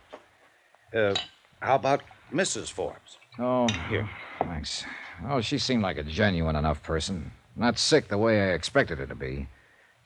[0.94, 1.14] Uh,
[1.62, 2.72] how about Mrs.
[2.72, 3.18] Forbes?
[3.38, 4.10] Oh, Here.
[4.40, 4.86] Thanks.
[5.28, 7.32] Oh, she seemed like a genuine enough person.
[7.56, 9.48] Not sick the way I expected her to be.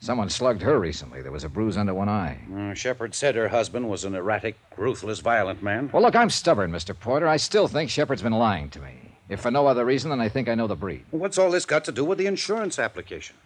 [0.00, 1.22] Someone slugged her recently.
[1.22, 2.38] There was a bruise under one eye.
[2.54, 5.88] Uh, Shepard said her husband was an erratic, ruthless, violent man.
[5.92, 6.98] Well, look, I'm stubborn, Mr.
[6.98, 7.28] Porter.
[7.28, 9.16] I still think Shepard's been lying to me.
[9.28, 11.04] If for no other reason than I think I know the breed.
[11.10, 13.36] What's all this got to do with the insurance application?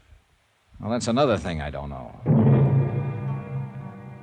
[0.81, 2.13] Well, that's another thing I don't know.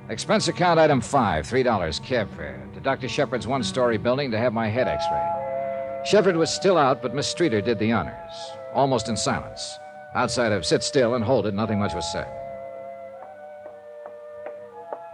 [0.10, 3.10] Expense account item five, $3 cab fare Dr.
[3.10, 6.04] Shepard's one story building to have my head x ray.
[6.06, 9.80] Shepard was still out, but Miss Streeter did the honors, almost in silence.
[10.13, 12.28] Outside of sit still and hold it, nothing much was said.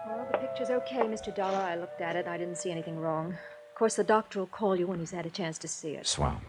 [0.05, 1.33] Well, the picture's okay, Mr.
[1.33, 1.59] Dollar.
[1.59, 2.27] I looked at it.
[2.27, 3.29] I didn't see anything wrong.
[3.29, 6.05] Of course, the doctor will call you when he's had a chance to see it.
[6.05, 6.41] Swell.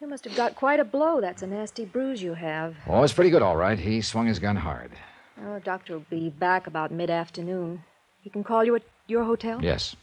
[0.00, 1.20] You must have got quite a blow.
[1.20, 2.76] That's a nasty bruise you have.
[2.86, 3.78] Oh, it's pretty good, all right.
[3.78, 4.92] He swung his gun hard.
[5.36, 7.82] Well, the doctor will be back about mid afternoon.
[8.20, 9.58] He can call you at your hotel?
[9.60, 9.96] Yes.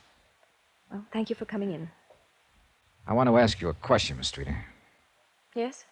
[0.92, 1.90] Well, thank you for coming in.
[3.08, 4.66] I want to ask you a question, Miss Streeter.
[5.56, 5.86] Yes?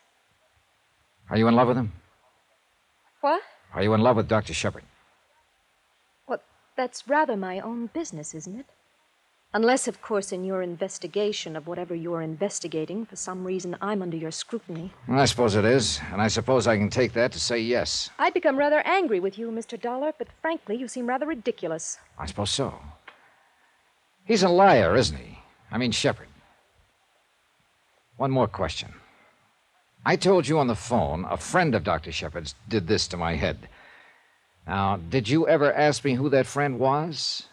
[1.30, 1.92] Are you in love with him?
[3.22, 3.42] What?
[3.74, 4.54] Are you in love with Dr.
[4.54, 4.84] Shepard?
[6.28, 6.42] Well,
[6.76, 8.66] that's rather my own business, isn't it?
[9.54, 14.18] Unless, of course, in your investigation of whatever you're investigating, for some reason I'm under
[14.18, 14.92] your scrutiny.
[15.08, 18.10] Well, I suppose it is, and I suppose I can take that to say yes.
[18.20, 19.80] I'd become rather angry with you, Mr.
[19.80, 21.98] Dollar, but frankly, you seem rather ridiculous.
[22.20, 22.74] I suppose so.
[24.28, 25.40] He's a liar, isn't he?
[25.72, 26.28] I mean, Shepard.
[28.18, 28.94] One more question.
[30.06, 32.12] I told you on the phone a friend of Dr.
[32.12, 33.70] Shepard's did this to my head.
[34.68, 37.44] Now, did you ever ask me who that friend was?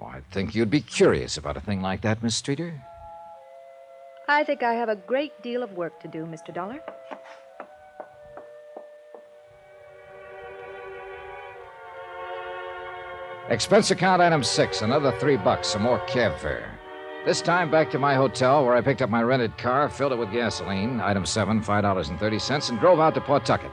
[0.00, 2.80] I think you'd be curious about a thing like that, Miss Streeter.
[4.28, 6.54] I think I have a great deal of work to do, Mr.
[6.54, 6.80] Dollar.
[13.48, 16.78] Expense account item six, another three bucks, some more cab fare.
[17.24, 20.18] This time back to my hotel where I picked up my rented car, filled it
[20.18, 23.72] with gasoline, item seven, $5.30, and drove out to Pawtucket.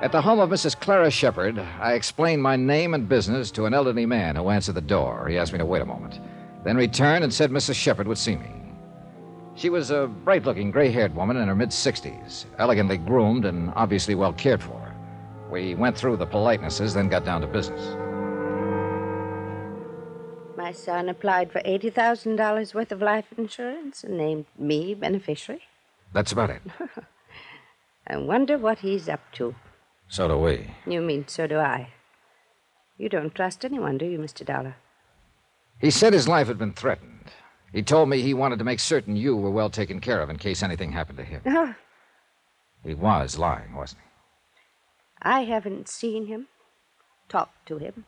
[0.00, 0.80] At the home of Mrs.
[0.80, 4.80] Clara Shepard, I explained my name and business to an elderly man who answered the
[4.80, 5.28] door.
[5.28, 6.20] He asked me to wait a moment,
[6.64, 7.74] then returned and said Mrs.
[7.74, 8.50] Shepard would see me.
[9.56, 13.72] She was a bright looking, gray haired woman in her mid 60s, elegantly groomed and
[13.76, 14.94] obviously well cared for.
[15.50, 17.96] We went through the politenesses, then got down to business.
[20.64, 25.60] My son applied for $80,000 worth of life insurance and named me beneficiary.
[26.14, 26.62] That's about it.
[28.06, 29.54] I wonder what he's up to.
[30.08, 30.70] So do we.
[30.86, 31.90] You mean, so do I.
[32.96, 34.42] You don't trust anyone, do you, Mr.
[34.42, 34.76] Dollar?
[35.82, 37.30] He said his life had been threatened.
[37.70, 40.38] He told me he wanted to make certain you were well taken care of in
[40.38, 41.42] case anything happened to him.
[41.46, 41.74] Oh,
[42.82, 44.08] He was lying, wasn't he?
[45.20, 46.48] I haven't seen him,
[47.28, 48.06] talked to him,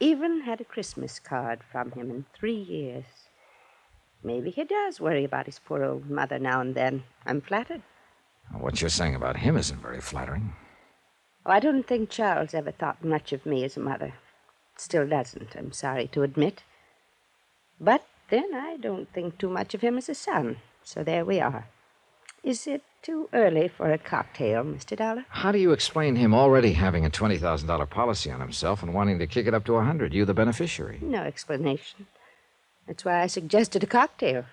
[0.00, 3.04] even had a Christmas card from him in three years.
[4.22, 7.04] Maybe he does worry about his poor old mother now and then.
[7.26, 7.82] I'm flattered.
[8.52, 10.54] What you're saying about him isn't very flattering.
[11.44, 14.14] Oh, I don't think Charles ever thought much of me as a mother.
[14.76, 16.62] Still doesn't, I'm sorry to admit.
[17.80, 20.58] But then I don't think too much of him as a son.
[20.82, 21.68] So there we are.
[22.42, 24.96] Is it too early for a cocktail, Mr.
[24.96, 25.24] Dollar?
[25.28, 29.26] How do you explain him already having a $20,000 policy on himself and wanting to
[29.26, 30.98] kick it up to a 100 You, the beneficiary.
[31.00, 32.06] No explanation.
[32.86, 34.44] That's why I suggested a cocktail.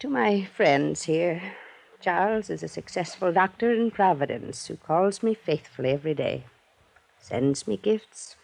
[0.00, 1.54] To my friends here,
[2.00, 6.44] Charles is a successful doctor in Providence who calls me faithfully every day,
[7.20, 8.34] sends me gifts,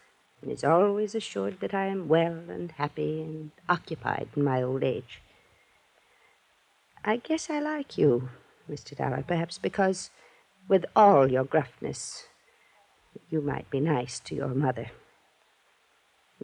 [0.40, 4.84] and is always assured that I am well and happy and occupied in my old
[4.84, 5.20] age.
[7.04, 8.30] I guess I like you,
[8.68, 8.96] Mr.
[8.96, 10.10] Dollar, perhaps because,
[10.68, 12.24] with all your gruffness,
[13.30, 14.90] you might be nice to your mother.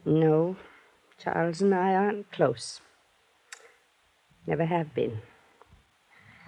[0.05, 0.57] No,
[1.18, 2.80] Charles and I aren't close.
[4.46, 5.22] Never have been.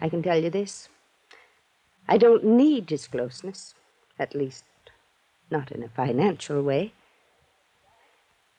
[0.00, 0.88] I can tell you this.
[2.08, 3.74] I don't need his closeness,
[4.18, 4.64] at least
[5.50, 6.92] not in a financial way.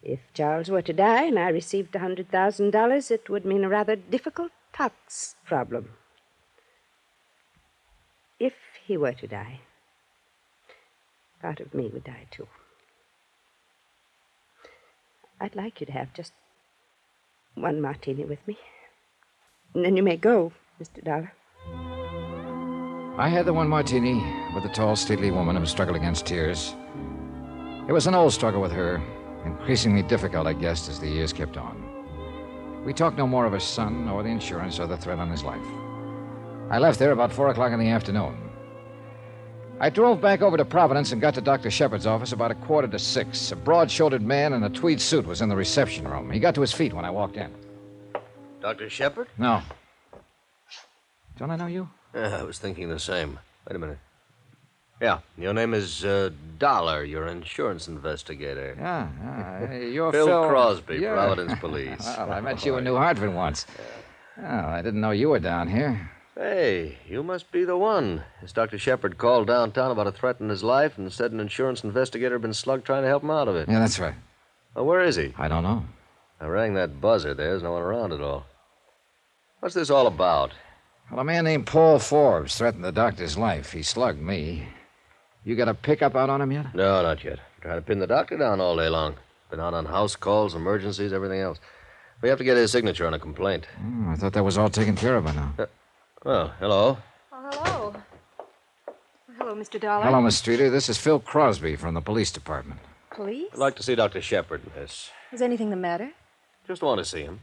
[0.02, 3.64] If Charles were to die and I received a hundred thousand dollars, it would mean
[3.64, 5.90] a rather difficult tax problem.
[8.40, 8.54] If
[8.86, 9.62] he were to die,
[11.42, 12.48] part of me would die too.
[15.40, 16.34] I'd like you to have just
[17.56, 18.58] one martini with me.
[19.74, 20.52] And then you may go,
[20.82, 21.04] Mr.
[21.04, 21.34] Dollar.
[23.20, 26.76] I had the one martini with the tall, stately woman who struggled against tears.
[27.88, 29.02] It was an old struggle with her,
[29.46, 31.87] increasingly difficult, I guessed, as the years kept on.
[32.88, 35.44] We talked no more of his son, or the insurance, or the threat on his
[35.44, 35.68] life.
[36.70, 38.38] I left there about four o'clock in the afternoon.
[39.82, 41.70] I drove back over to Providence and got to Dr.
[41.70, 43.52] Shepard's office about a quarter to six.
[43.52, 46.32] A broad shouldered man in a tweed suit was in the reception room.
[46.32, 47.54] He got to his feet when I walked in.
[48.62, 48.90] Dr.
[48.90, 49.28] Shepard?
[49.38, 49.62] No.
[51.38, 51.90] Don't I know you?
[52.16, 53.38] Yeah, I was thinking the same.
[53.68, 54.00] Wait a minute.
[55.02, 57.04] Yeah, your name is uh, Dollar.
[57.04, 58.76] You're an insurance investigator.
[58.80, 59.10] Yeah,
[59.72, 59.78] yeah.
[59.80, 61.14] You're Phil, Phil Crosby, Yeah.
[61.14, 62.06] Providence Police.
[62.18, 63.66] well, I met you in New Hartford once.
[64.38, 66.10] Well, I didn't know you were down here.
[66.36, 68.24] Hey, you must be the one.
[68.42, 68.78] This Dr.
[68.78, 72.42] Shepard called downtown about a threat in his life and said an insurance investigator had
[72.44, 73.68] been slugged trying to help him out of it.
[73.68, 74.14] Yeah, that's right.
[74.76, 75.34] Well, where is he?
[75.38, 75.84] I don't know.
[76.40, 77.34] I rang that buzzer.
[77.34, 78.46] There's no one around at all.
[79.60, 80.52] What's this all about?
[81.10, 83.72] Well, a man named Paul Forbes threatened the doctor's life.
[83.72, 84.68] He slugged me.
[85.48, 86.76] You got a pickup out on him yet?
[86.76, 87.40] No, not yet.
[87.62, 89.16] Trying to pin the doctor down all day long.
[89.50, 91.58] Been out on house calls, emergencies, everything else.
[92.22, 93.66] We have to get his signature on a complaint.
[93.78, 95.54] Hmm, I thought that was all taken care of by now.
[96.26, 96.98] Well, hello.
[97.32, 97.96] Oh, hello.
[99.38, 99.80] Hello, Mr.
[99.80, 100.04] Dollar.
[100.04, 100.70] Hello, Miss Streeter.
[100.70, 102.82] This is Phil Crosby from the police department.
[103.12, 103.48] Police?
[103.54, 104.22] I'd like to see Dr.
[104.22, 105.12] Shepard, miss.
[105.32, 106.12] Is anything the matter?
[106.68, 107.40] Just want to see him.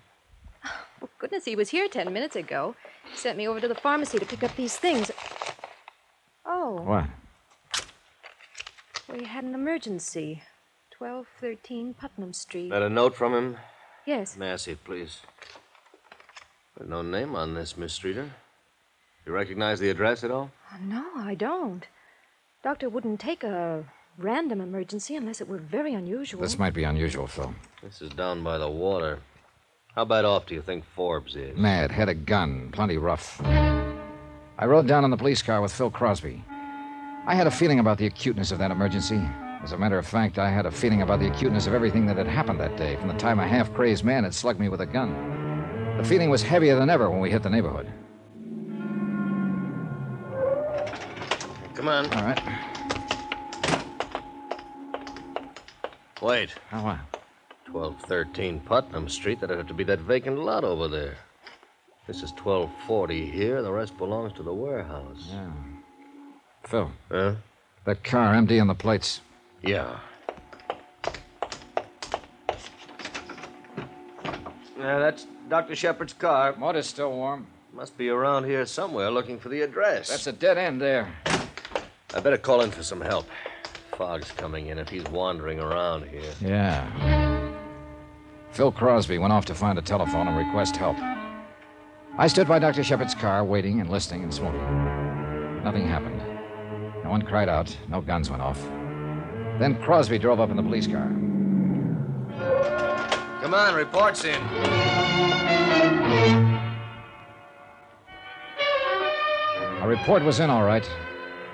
[1.00, 2.76] Well, goodness, he was here ten minutes ago.
[3.11, 5.11] He sent me over to the pharmacy to pick up these things.
[6.44, 6.82] Oh.
[6.82, 7.07] What?
[9.14, 10.42] Well, he had an emergency.
[10.98, 12.70] 1213 Putnam Street.
[12.70, 13.56] Got a note from him?
[14.04, 14.36] Yes.
[14.36, 15.20] May I see it, please?
[16.76, 18.32] There's no name on this, Miss Streeter.
[19.24, 20.50] You recognize the address at all?
[20.72, 21.86] Oh, no, I don't.
[22.64, 23.84] Doctor wouldn't take a
[24.18, 26.42] random emergency unless it were very unusual.
[26.42, 27.54] This might be unusual, Phil.
[27.84, 29.20] This is down by the water.
[29.94, 31.56] How bad off do you think Forbes is?
[31.56, 33.40] Mad, had a gun, plenty rough.
[33.44, 36.42] I rode down in the police car with Phil Crosby.
[37.27, 39.18] I had a feeling about the acuteness of that emergency.
[39.62, 42.18] As a matter of fact, I had a feeling about the acuteness of everything that
[42.18, 44.83] had happened that day, from the time a half crazed man had slugged me with
[44.83, 45.97] a gun.
[45.97, 47.91] The feeling was heavier than ever when we hit the neighborhood.
[51.75, 52.12] Come on.
[52.12, 52.43] All right.
[56.20, 56.55] Wait.
[56.72, 56.83] Oh, uh?
[56.83, 56.99] what?
[57.72, 59.41] 1213 Putnam Street.
[59.41, 61.16] That'd have to be that vacant lot over there.
[62.07, 63.62] This is 1240 here.
[63.62, 65.31] The rest belongs to the warehouse.
[65.31, 65.51] Yeah.
[66.66, 66.90] Phil.
[67.10, 67.34] Huh?
[67.84, 69.20] That car empty on the plates.
[69.62, 69.98] Yeah.
[74.78, 75.74] Yeah, that's Dr.
[75.74, 76.54] Shepard's car.
[76.56, 77.46] Motor's still warm.
[77.72, 80.08] Must be around here somewhere looking for the address.
[80.08, 81.12] That's a dead end there.
[82.14, 83.26] I better call in for some help.
[83.96, 86.32] Fog's coming in if he's wandering around here.
[86.40, 87.50] Yeah.
[88.52, 90.96] Phil Crosby went off to find a telephone and request help.
[92.16, 92.84] I stood by Dr.
[92.84, 95.64] Shepard's car, waiting and listening and smoking.
[95.64, 96.34] Nothing happened.
[97.05, 97.76] No one cried out.
[97.88, 98.61] No guns went off.
[99.59, 101.09] Then Crosby drove up in the police car.
[103.42, 104.42] Come on, reports in.
[109.82, 110.88] A report was in, all right.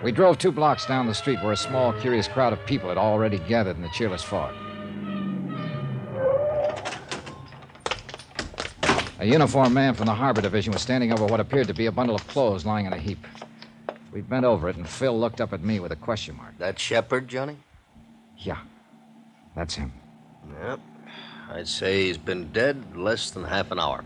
[0.05, 2.97] We drove two blocks down the street where a small, curious crowd of people had
[2.97, 4.55] already gathered in the cheerless fog.
[9.19, 11.93] A uniformed man from the Harbor Division was standing over what appeared to be a
[11.93, 13.27] bundle of clothes lying in a heap.
[14.13, 16.59] We bent over it, and Phil looked up at me with a question mark.
[16.59, 17.57] That Shepard, Johnny?
[18.39, 18.59] Yeah,
[19.55, 19.93] that's him.
[20.63, 20.81] Yep.
[21.53, 24.05] I'd say he's been dead less than half an hour.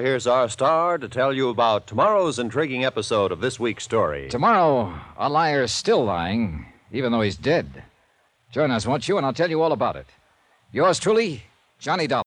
[0.00, 4.30] Here's our star to tell you about tomorrow's intriguing episode of this week's story.
[4.30, 7.84] Tomorrow, a liar is still lying, even though he's dead.
[8.50, 9.18] Join us, won't you?
[9.18, 10.06] And I'll tell you all about it.
[10.72, 11.42] Yours truly,
[11.78, 12.22] Johnny Dollar.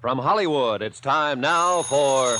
[0.00, 2.36] From Hollywood, it's time now for.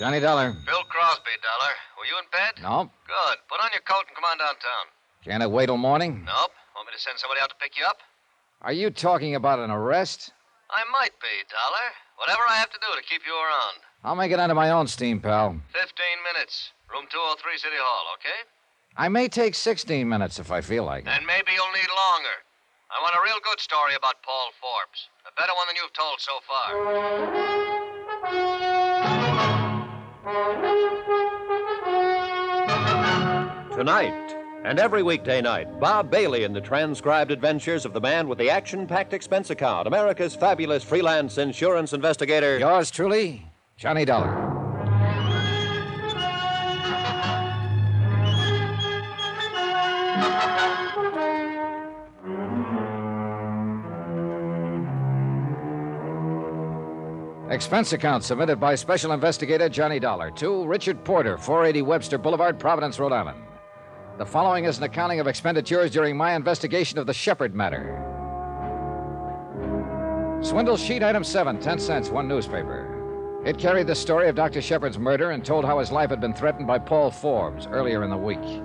[0.00, 0.52] Johnny Dollar.
[0.52, 1.72] Phil Crosby, Dollar.
[1.96, 2.60] Were you in bed?
[2.60, 2.90] No.
[3.06, 3.38] Good.
[3.48, 4.86] Put on your coat and come on downtown.
[5.24, 6.24] Can't it wait till morning?
[6.26, 6.50] Nope.
[6.74, 7.98] Want me to send somebody out to pick you up?
[8.62, 10.32] Are you talking about an arrest?
[10.72, 11.86] I might be, Dollar.
[12.16, 13.84] Whatever I have to do to keep you around.
[14.04, 15.60] I'll make it under my own steam, pal.
[15.72, 16.72] Fifteen minutes.
[16.90, 18.48] Room 203, City Hall, okay?
[18.96, 21.08] I may take 16 minutes if I feel like it.
[21.08, 22.36] And maybe you'll need longer.
[22.90, 25.08] I want a real good story about Paul Forbes.
[25.24, 27.72] A better one than you've told so far.
[33.76, 38.38] Tonight, and every weekday night, Bob Bailey in the transcribed adventures of the man with
[38.38, 42.58] the action packed expense account, America's fabulous freelance insurance investigator.
[42.58, 43.46] Yours truly,
[43.76, 44.50] Johnny Dollar.
[57.50, 62.98] Expense account submitted by Special Investigator Johnny Dollar to Richard Porter, 480 Webster Boulevard, Providence,
[62.98, 63.38] Rhode Island.
[64.18, 67.98] The following is an accounting of expenditures during my investigation of the Shepard matter.
[70.42, 73.42] Swindle sheet item 7, 10 cents, one newspaper.
[73.46, 74.60] It carried the story of Dr.
[74.60, 78.10] Shepard's murder and told how his life had been threatened by Paul Forbes earlier in
[78.10, 78.62] the week.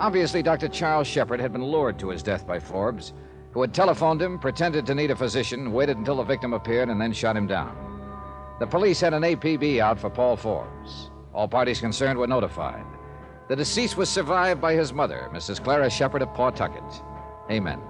[0.00, 0.68] Obviously, Dr.
[0.68, 3.12] Charles Shepard had been lured to his death by Forbes,
[3.52, 6.98] who had telephoned him, pretended to need a physician, waited until the victim appeared, and
[6.98, 7.76] then shot him down.
[8.60, 11.10] The police had an APB out for Paul Forbes.
[11.34, 12.84] All parties concerned were notified.
[13.48, 15.62] The deceased was survived by his mother, Mrs.
[15.64, 16.84] Clara Shepard of Pawtucket.
[17.50, 17.80] Amen.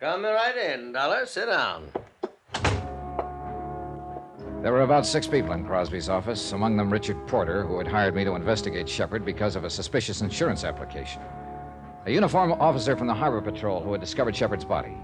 [0.00, 1.26] Come right in, Dollar.
[1.26, 1.90] Sit down.
[4.62, 8.14] There were about six people in Crosby's office, among them Richard Porter, who had hired
[8.14, 11.20] me to investigate Shepard because of a suspicious insurance application.
[12.06, 14.96] A uniformed officer from the Harbor Patrol who had discovered Shepard's body,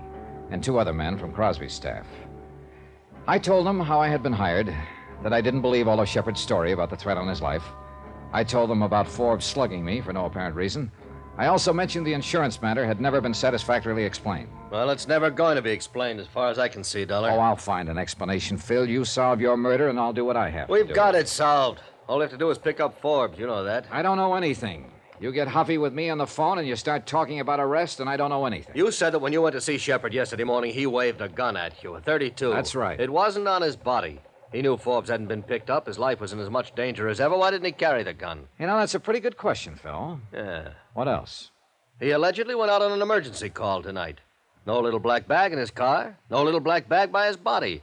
[0.52, 2.06] and two other men from Crosby's staff.
[3.26, 4.72] I told them how I had been hired,
[5.22, 7.64] that I didn't believe all of Shepard's story about the threat on his life.
[8.32, 10.90] I told them about Forbes slugging me for no apparent reason.
[11.38, 14.48] I also mentioned the insurance matter had never been satisfactorily explained.
[14.70, 17.30] Well, it's never going to be explained as far as I can see, Dollar.
[17.30, 18.86] Oh, I'll find an explanation, Phil.
[18.86, 20.94] You solve your murder, and I'll do what I have to We've do.
[20.94, 21.80] got it solved.
[22.06, 23.38] All we have to do is pick up Forbes.
[23.38, 23.86] You know that.
[23.90, 24.90] I don't know anything.
[25.22, 28.10] You get huffy with me on the phone and you start talking about arrest, and
[28.10, 28.76] I don't know anything.
[28.76, 31.56] You said that when you went to see Shepard yesterday morning, he waved a gun
[31.56, 32.50] at you, a 32.
[32.50, 32.98] That's right.
[32.98, 34.18] It wasn't on his body.
[34.50, 35.86] He knew Forbes hadn't been picked up.
[35.86, 37.36] His life was in as much danger as ever.
[37.36, 38.48] Why didn't he carry the gun?
[38.58, 40.18] You know, that's a pretty good question, Phil.
[40.34, 40.70] Yeah.
[40.92, 41.52] What else?
[42.00, 44.18] He allegedly went out on an emergency call tonight.
[44.66, 46.18] No little black bag in his car.
[46.30, 47.82] No little black bag by his body.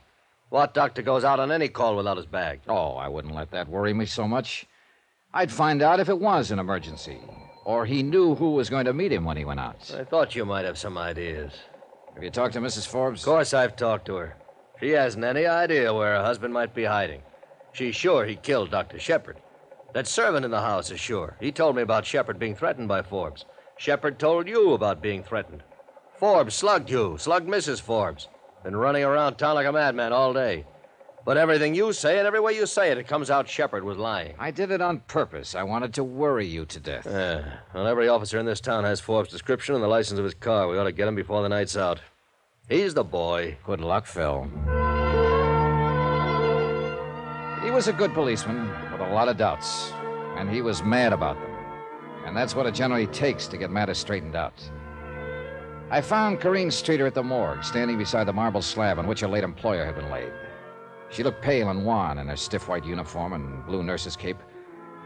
[0.49, 2.59] What doctor goes out on any call without his bag?
[2.67, 4.65] Oh, I wouldn't let that worry me so much.
[5.33, 7.19] I'd find out if it was an emergency,
[7.63, 9.93] or he knew who was going to meet him when he went out.
[9.95, 11.53] I thought you might have some ideas.
[12.15, 12.87] Have you talked to Mrs.
[12.87, 13.21] Forbes?
[13.21, 14.35] Of course, I've talked to her.
[14.79, 17.21] She hasn't any idea where her husband might be hiding.
[17.73, 18.97] She's sure he killed Dr.
[18.97, 19.37] Shepard.
[19.93, 21.37] That servant in the house is sure.
[21.39, 23.45] He told me about Shepard being threatened by Forbes.
[23.77, 25.63] Shepard told you about being threatened.
[26.17, 27.81] Forbes slugged you, slugged Mrs.
[27.81, 28.27] Forbes.
[28.63, 30.65] Been running around town like a madman all day.
[31.25, 33.97] But everything you say and every way you say it, it comes out Shepard was
[33.97, 34.35] lying.
[34.39, 35.53] I did it on purpose.
[35.53, 37.05] I wanted to worry you to death.
[37.05, 37.57] Yeah.
[37.73, 40.67] Well, every officer in this town has Forbes' description and the license of his car.
[40.67, 42.01] We ought to get him before the night's out.
[42.69, 43.57] He's the boy.
[43.65, 44.43] Good luck, Phil.
[47.63, 49.91] He was a good policeman with a lot of doubts,
[50.37, 51.51] and he was mad about them.
[52.25, 54.53] And that's what it generally takes to get matters straightened out.
[55.91, 59.27] I found Corrine Streeter at the morgue, standing beside the marble slab on which her
[59.27, 60.31] late employer had been laid.
[61.09, 64.37] She looked pale and wan in her stiff white uniform and blue nurse's cape.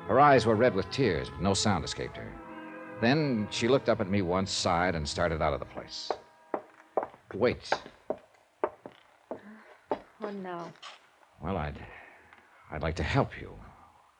[0.07, 2.31] Her eyes were red with tears, but no sound escaped her.
[3.01, 6.11] Then she looked up at me once, sighed, and started out of the place.
[7.33, 7.71] Wait.
[8.11, 10.71] Oh, what now?
[11.41, 11.79] Well, I'd.
[12.71, 13.51] I'd like to help you.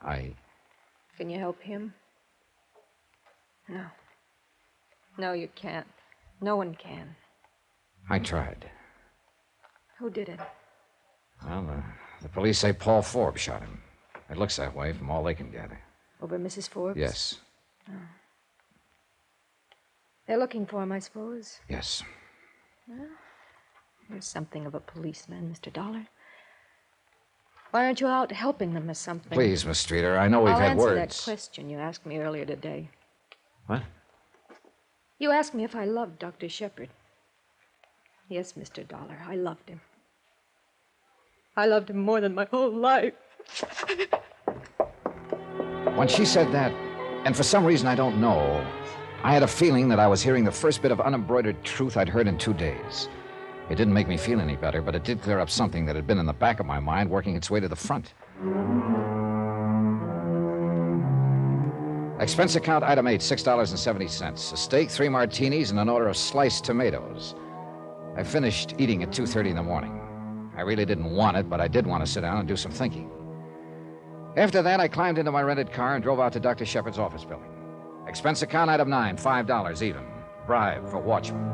[0.02, 0.34] I.
[1.18, 1.94] Can you help him?
[3.68, 3.86] No.
[5.18, 5.88] No, you can't.
[6.42, 7.16] No one can.
[8.10, 8.70] I tried.
[10.00, 10.40] Who did it?
[11.46, 11.82] Well, uh,
[12.22, 13.82] the police say Paul Forbes shot him.
[14.30, 15.80] It looks that way from all they can gather.
[16.22, 16.70] Over Mrs.
[16.70, 16.98] Forbes?
[16.98, 17.36] Yes.
[20.28, 21.60] They're looking for him, I suppose.
[21.70, 22.02] Yes.
[22.88, 23.08] Well,
[24.10, 25.72] you're something of a policeman, Mr.
[25.72, 26.08] Dollar.
[27.72, 29.32] Why aren't you out helping them or something?
[29.32, 31.18] Please, Miss Streeter, I know we've I'll had answer words.
[31.18, 32.90] that question you asked me earlier today.
[33.66, 33.82] What?
[35.20, 36.48] You asked me if I loved Dr.
[36.48, 36.90] Shepard.
[38.30, 38.88] Yes, Mr.
[38.88, 39.82] Dollar, I loved him.
[41.56, 43.14] I loved him more than my whole life.
[45.96, 46.72] When she said that,
[47.26, 48.66] and for some reason I don't know,
[49.24, 52.10] I had a feeling that I was hearing the first bit of unembroidered truth I'd
[52.10, 53.08] heard in two days.
[53.70, 56.08] It didn't make me feel any better, but it did clear up something that had
[56.08, 58.14] been in the back of my mind working its way to the front.
[62.20, 64.54] Expense account item eight, $6.70.
[64.54, 67.36] A steak, three martinis, and an order of sliced tomatoes.
[68.18, 70.03] I finished eating at 2.30 in the morning.
[70.56, 72.72] I really didn't want it, but I did want to sit down and do some
[72.72, 73.10] thinking.
[74.36, 76.66] After that, I climbed into my rented car and drove out to Dr.
[76.66, 77.50] Shepard's office building.
[78.08, 80.06] Expense account item nine, $5 even.
[80.46, 81.50] Bribe for watchman.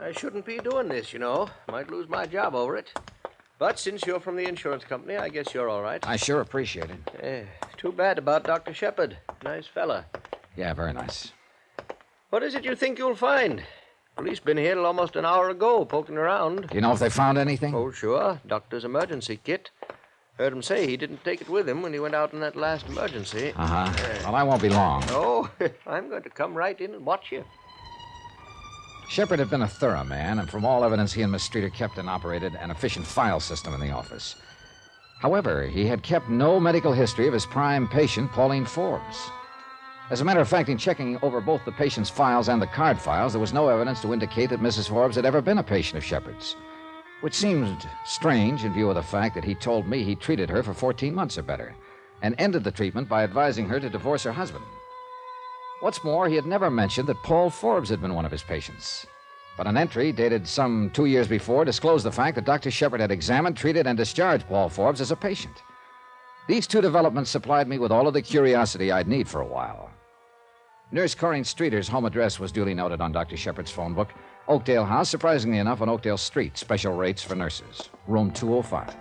[0.00, 1.48] I shouldn't be doing this, you know.
[1.70, 2.92] Might lose my job over it.
[3.58, 6.06] But since you're from the insurance company, I guess you're all right.
[6.06, 6.98] I sure appreciate it.
[7.22, 7.44] Eh,
[7.76, 8.74] too bad about Dr.
[8.74, 9.16] Shepard.
[9.44, 10.06] Nice fella.
[10.56, 11.32] Yeah, very nice.
[12.30, 13.62] What is it you think you'll find?
[14.16, 16.68] Police been here till almost an hour ago, poking around.
[16.68, 17.74] Do you know if they found anything?
[17.74, 18.40] Oh, sure.
[18.46, 19.70] Doctor's emergency kit.
[20.38, 22.56] Heard him say he didn't take it with him when he went out in that
[22.56, 23.52] last emergency.
[23.56, 24.18] Uh huh.
[24.24, 25.02] Well, I won't be long.
[25.08, 25.50] Oh,
[25.86, 27.44] I'm going to come right in and watch you.
[29.08, 31.98] Shepard had been a thorough man, and from all evidence, he and Miss Streeter kept
[31.98, 34.36] and operated an efficient file system in the office.
[35.20, 39.30] However, he had kept no medical history of his prime patient, Pauline Forbes.
[40.10, 42.98] As a matter of fact, in checking over both the patient's files and the card
[42.98, 44.88] files, there was no evidence to indicate that Mrs.
[44.88, 46.56] Forbes had ever been a patient of Shepard's,
[47.20, 50.62] which seemed strange in view of the fact that he told me he treated her
[50.62, 51.74] for 14 months or better
[52.22, 54.64] and ended the treatment by advising her to divorce her husband.
[55.80, 59.06] What's more, he had never mentioned that Paul Forbes had been one of his patients.
[59.56, 62.70] But an entry dated some two years before disclosed the fact that Dr.
[62.70, 65.62] Shepard had examined, treated, and discharged Paul Forbes as a patient.
[66.48, 69.90] These two developments supplied me with all of the curiosity I'd need for a while.
[70.92, 73.38] Nurse Corinne Streeter's home address was duly noted on Dr.
[73.38, 74.12] Shepard's phone book.
[74.46, 76.58] Oakdale House, surprisingly enough, on Oakdale Street.
[76.58, 77.88] Special rates for nurses.
[78.06, 78.94] Room 205.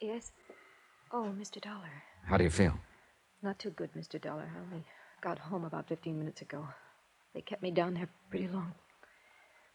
[0.00, 0.32] Yes?
[1.12, 1.60] Oh, Mr.
[1.60, 2.02] Dollar.
[2.26, 2.74] How do you feel?
[3.44, 4.20] Not too good, Mr.
[4.20, 4.50] Dollar.
[4.52, 4.84] I only
[5.20, 6.66] got home about 15 minutes ago.
[7.32, 8.72] They kept me down there pretty long.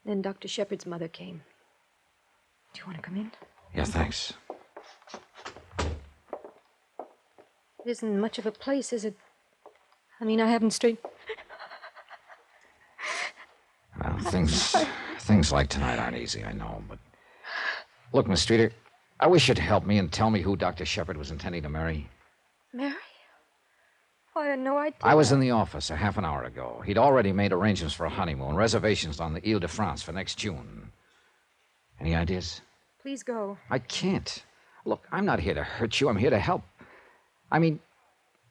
[0.05, 0.49] Then Dr.
[0.49, 1.41] Shepard's mother came.
[2.74, 3.32] Do you want to come in?
[3.74, 4.34] Yeah, thanks.
[7.76, 9.15] It isn't much of a place, is it?
[10.19, 10.99] I mean, I haven't straight.
[14.03, 14.75] Well, things
[15.19, 16.99] things like tonight aren't easy, I know, but
[18.13, 18.71] look, Miss Streeter,
[19.19, 20.85] I wish you'd help me and tell me who Dr.
[20.85, 22.07] Shepard was intending to marry.
[22.73, 22.93] Mary?
[24.33, 24.99] Why, I had no idea.
[25.01, 26.81] I was in the office a half an hour ago.
[26.85, 30.35] He'd already made arrangements for a honeymoon, reservations on the Ile de France for next
[30.35, 30.91] June.
[31.99, 32.61] Any ideas?
[33.01, 33.57] Please go.
[33.71, 34.43] I can't.
[34.85, 36.07] Look, I'm not here to hurt you.
[36.07, 36.63] I'm here to help.
[37.51, 37.79] I mean,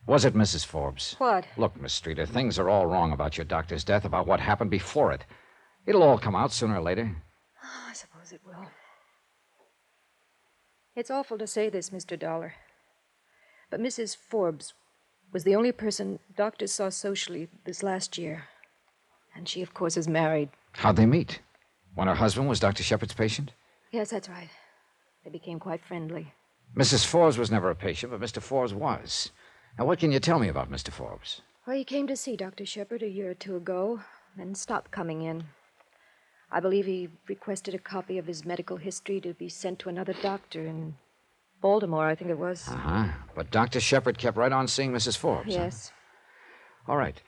[0.07, 0.65] was it Mrs.
[0.65, 1.15] Forbes?
[1.19, 1.47] What?
[1.57, 5.13] Look, Miss Streeter, things are all wrong about your doctor's death, about what happened before
[5.13, 5.25] it.
[5.85, 7.17] It'll all come out sooner or later.
[7.63, 8.67] Oh, I suppose it will.
[10.95, 12.19] It's awful to say this, Mr.
[12.19, 12.55] Dollar.
[13.71, 14.17] But Mrs.
[14.17, 14.75] Forbes
[15.33, 18.45] was the only person doctors saw socially this last year.
[19.35, 20.49] And she, of course, is married.
[20.73, 21.41] How'd they meet?
[21.95, 22.83] When her husband was Dr.
[22.83, 23.53] Shepard's patient?
[23.91, 24.49] Yes, that's right.
[25.25, 26.33] They became quite friendly.
[26.77, 27.07] Mrs.
[27.07, 28.43] Forbes was never a patient, but Mr.
[28.43, 29.31] Forbes was.
[29.79, 30.91] Now, what can you tell me about Mr.
[30.91, 31.41] Forbes?
[31.67, 32.67] Well, he came to see Dr.
[32.67, 34.01] Shepard a year or two ago,
[34.37, 35.45] then stopped coming in.
[36.51, 40.15] I believe he requested a copy of his medical history to be sent to another
[40.23, 40.95] doctor in
[41.61, 42.69] Baltimore, I think it was.
[42.69, 43.09] Uh huh.
[43.35, 43.81] But Dr.
[43.81, 45.17] Shepard kept right on seeing Mrs.
[45.17, 45.55] Forbes.
[45.55, 45.63] huh?
[45.63, 45.93] Yes.
[46.87, 47.21] All right.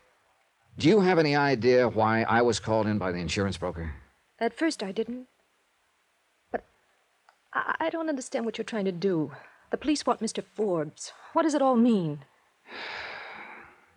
[0.79, 3.95] Do you have any idea why I was called in by the insurance broker?
[4.39, 5.27] At first, I didn't.
[7.59, 9.33] I, I don't understand what you're trying to do.
[9.71, 10.43] The police want Mr.
[10.55, 11.13] Forbes.
[11.33, 12.21] What does it all mean?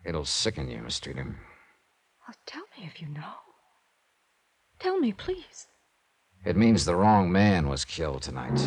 [0.04, 1.36] It'll sicken you, Miss Streeter.
[2.28, 3.34] Oh, tell me if you know.
[4.78, 5.68] Tell me, please.
[6.44, 8.60] It means the wrong man was killed tonight.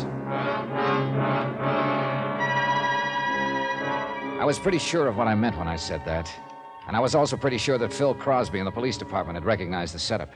[4.38, 6.30] I was pretty sure of what I meant when I said that.
[6.86, 9.94] And I was also pretty sure that Phil Crosby and the police department had recognized
[9.94, 10.32] the setup.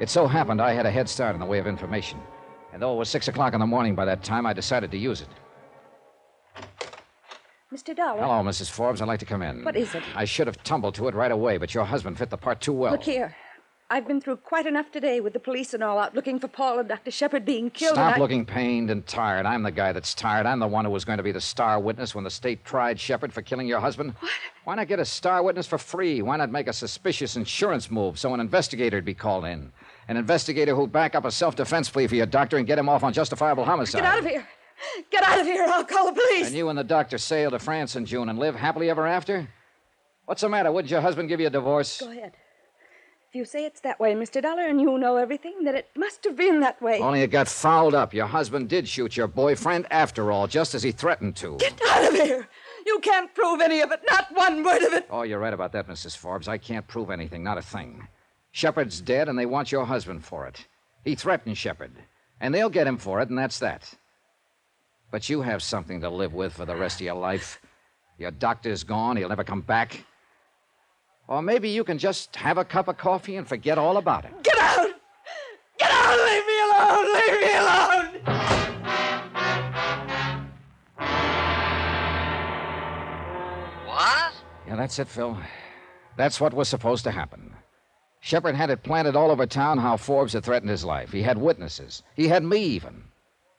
[0.00, 2.18] It so happened I had a head start in the way of information.
[2.72, 4.98] And though it was six o'clock in the morning by that time, I decided to
[4.98, 5.28] use it.
[7.72, 7.94] Mr.
[7.94, 8.20] Dollar.
[8.20, 8.70] Hello, Mrs.
[8.70, 9.02] Forbes.
[9.02, 9.62] I'd like to come in.
[9.64, 10.02] What is it?
[10.14, 12.72] I should have tumbled to it right away, but your husband fit the part too
[12.72, 12.92] well.
[12.92, 13.34] Look here.
[13.90, 16.78] I've been through quite enough today with the police and all out looking for Paul
[16.78, 17.10] and Dr.
[17.10, 17.94] Shepard being killed.
[17.94, 19.46] Stop I- looking pained and tired.
[19.46, 20.44] I'm the guy that's tired.
[20.44, 23.00] I'm the one who was going to be the star witness when the state tried
[23.00, 24.14] Shepard for killing your husband.
[24.20, 24.30] What?
[24.64, 26.20] Why not get a star witness for free?
[26.20, 29.72] Why not make a suspicious insurance move so an investigator'd be called in?
[30.08, 32.88] An investigator who'll back up a self defense plea for your doctor and get him
[32.88, 34.00] off on justifiable homicide.
[34.00, 34.48] Get out of here!
[35.10, 35.66] Get out of here!
[35.68, 36.46] I'll call the police!
[36.46, 39.48] And you and the doctor sail to France in June and live happily ever after?
[40.24, 40.72] What's the matter?
[40.72, 42.00] Wouldn't your husband give you a divorce?
[42.00, 42.32] Go ahead.
[43.28, 44.40] If you say it's that way, Mr.
[44.40, 46.98] Dollar, and you know everything, then it must have been that way.
[47.00, 48.14] Only it got fouled up.
[48.14, 51.58] Your husband did shoot your boyfriend after all, just as he threatened to.
[51.58, 52.48] Get out of here!
[52.86, 55.06] You can't prove any of it, not one word of it.
[55.10, 56.16] Oh, you're right about that, Mrs.
[56.16, 56.48] Forbes.
[56.48, 58.08] I can't prove anything, not a thing.
[58.58, 60.66] Shepard's dead, and they want your husband for it.
[61.04, 61.92] He threatened Shepard,
[62.40, 63.88] and they'll get him for it, and that's that.
[65.12, 67.60] But you have something to live with for the rest of your life.
[68.18, 70.04] Your doctor's gone, he'll never come back.
[71.28, 74.32] Or maybe you can just have a cup of coffee and forget all about it.
[74.42, 74.90] Get out!
[75.78, 76.18] Get out!
[76.26, 77.14] Leave me alone!
[77.14, 78.08] Leave me alone!
[83.86, 84.32] What?
[84.66, 85.38] Yeah, that's it, Phil.
[86.16, 87.54] That's what was supposed to happen.
[88.20, 91.12] Shepard had it planted all over town how Forbes had threatened his life.
[91.12, 92.02] He had witnesses.
[92.14, 93.04] He had me, even.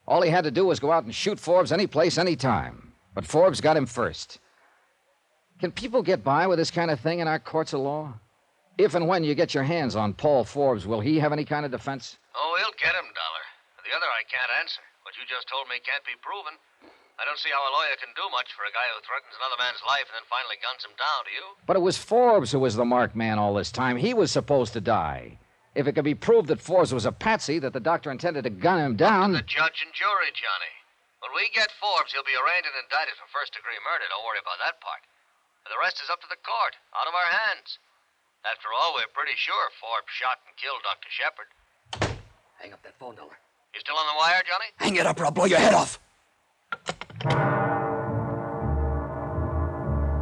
[0.07, 2.93] All he had to do was go out and shoot Forbes any place, any time.
[3.13, 4.39] But Forbes got him first.
[5.59, 8.13] Can people get by with this kind of thing in our courts of law?
[8.77, 11.65] If and when you get your hands on Paul Forbes, will he have any kind
[11.65, 12.17] of defense?
[12.33, 13.43] Oh, he'll get him, Dollar.
[13.83, 14.81] The other I can't answer.
[15.03, 16.55] What you just told me can't be proven.
[17.19, 19.59] I don't see how a lawyer can do much for a guy who threatens another
[19.59, 21.45] man's life and then finally guns him down, do you?
[21.67, 23.99] But it was Forbes who was the marked man all this time.
[23.99, 25.35] He was supposed to die.
[25.75, 28.49] If it could be proved that Forbes was a patsy, that the doctor intended to
[28.49, 29.35] gun him down.
[29.35, 30.73] The judge and jury, Johnny.
[31.19, 34.07] When we get Forbes, he'll be arraigned and indicted for first degree murder.
[34.07, 35.03] Don't worry about that part.
[35.67, 37.83] And the rest is up to the court, out of our hands.
[38.47, 41.11] After all, we're pretty sure Forbes shot and killed Dr.
[41.11, 41.51] Shepard.
[42.63, 43.35] Hang up that phone, Dollar.
[43.75, 44.71] You still on the wire, Johnny?
[44.79, 45.99] Hang it up or I'll blow your head off.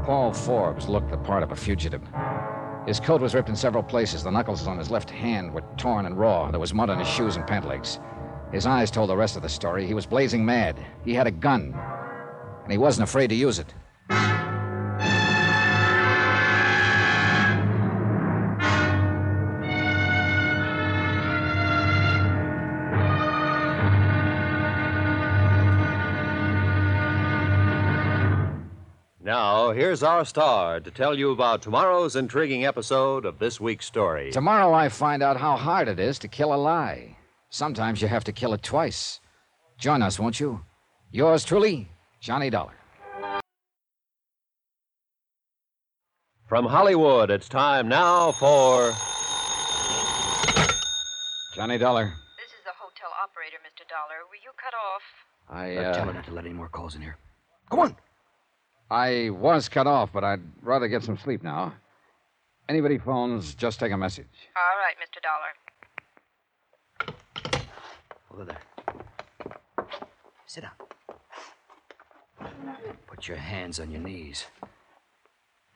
[0.05, 2.01] Paul Forbes looked the part of a fugitive.
[2.87, 4.23] His coat was ripped in several places.
[4.23, 6.49] The knuckles on his left hand were torn and raw.
[6.49, 7.99] There was mud on his shoes and pant legs.
[8.51, 9.85] His eyes told the rest of the story.
[9.85, 10.79] He was blazing mad.
[11.03, 11.77] He had a gun,
[12.63, 13.73] and he wasn't afraid to use it.
[29.67, 34.31] Now, here's our star to tell you about tomorrow's intriguing episode of this week's story.
[34.31, 37.17] Tomorrow I find out how hard it is to kill a lie.
[37.49, 39.19] Sometimes you have to kill it twice.
[39.77, 40.61] Join us, won't you?
[41.11, 41.89] Yours truly,
[42.21, 42.75] Johnny Dollar.
[46.45, 48.93] From Hollywood, it's time now for.
[51.55, 52.05] Johnny Dollar.
[52.37, 53.83] This is the hotel operator, Mr.
[53.89, 54.23] Dollar.
[54.29, 55.01] Were you cut off?
[55.49, 57.17] I, Uh, tell her not to let any more calls in here.
[57.69, 57.97] Come on.
[58.89, 61.73] I was cut off, but I'd rather get some sleep now.
[62.69, 64.27] Anybody phones, just take a message.
[64.55, 65.21] All right, Mr.
[65.21, 65.53] Dollar.
[68.33, 68.61] Over there.
[70.45, 70.71] Sit down.
[73.07, 74.45] Put your hands on your knees.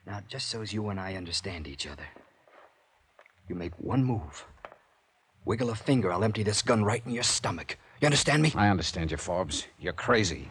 [0.06, 2.06] Now, just so as you and I understand each other,
[3.48, 4.46] you make one move.
[5.44, 7.76] Wiggle a finger, I'll empty this gun right in your stomach.
[8.00, 8.52] You understand me?
[8.54, 9.66] I understand you, Forbes.
[9.78, 10.50] You're crazy.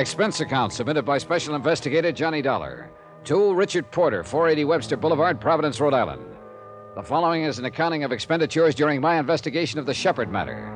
[0.00, 2.90] Expense account submitted by Special Investigator Johnny Dollar
[3.24, 6.24] to Richard Porter, 480 Webster Boulevard, Providence, Rhode Island.
[6.94, 10.74] The following is an accounting of expenditures during my investigation of the Shepard matter.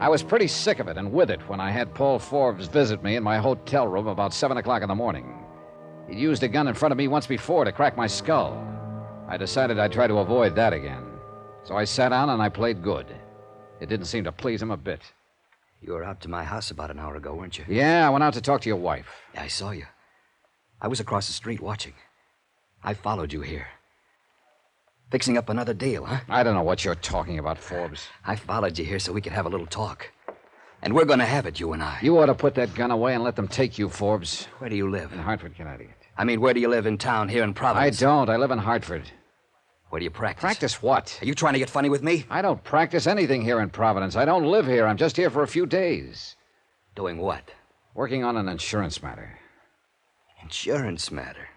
[0.00, 3.02] I was pretty sick of it and with it when I had Paul Forbes visit
[3.02, 5.44] me in my hotel room about 7 o'clock in the morning.
[6.08, 8.66] He'd used a gun in front of me once before to crack my skull.
[9.28, 11.04] I decided I'd try to avoid that again.
[11.64, 13.14] So I sat down and I played good.
[13.78, 15.02] It didn't seem to please him a bit.
[15.80, 17.64] You were out to my house about an hour ago, weren't you?
[17.66, 19.06] Yeah, I went out to talk to your wife.
[19.36, 19.86] I saw you.
[20.80, 21.94] I was across the street watching.
[22.84, 23.68] I followed you here.
[25.10, 26.20] Fixing up another deal, huh?
[26.28, 28.06] I don't know what you're talking about, Forbes.
[28.24, 30.10] I followed you here so we could have a little talk.
[30.82, 31.98] And we're going to have it, you and I.
[32.00, 34.46] You ought to put that gun away and let them take you, Forbes.
[34.58, 35.12] Where do you live?
[35.12, 35.96] In Hartford, Connecticut.
[36.16, 38.02] I mean, where do you live in town here in Providence?
[38.02, 38.28] I don't.
[38.28, 39.10] I live in Hartford.
[39.90, 40.40] Where do you practice?
[40.40, 41.18] Practice what?
[41.20, 42.24] Are you trying to get funny with me?
[42.30, 44.14] I don't practice anything here in Providence.
[44.14, 44.86] I don't live here.
[44.86, 46.36] I'm just here for a few days.
[46.94, 47.50] Doing what?
[47.94, 49.36] Working on an insurance matter.
[50.42, 51.48] Insurance matter.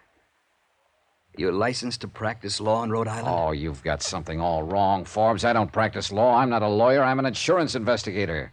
[1.36, 3.28] You're licensed to practice law in Rhode Island?
[3.28, 5.44] Oh, you've got something all wrong, Forbes.
[5.44, 6.36] I don't practice law.
[6.36, 7.02] I'm not a lawyer.
[7.02, 8.52] I'm an insurance investigator.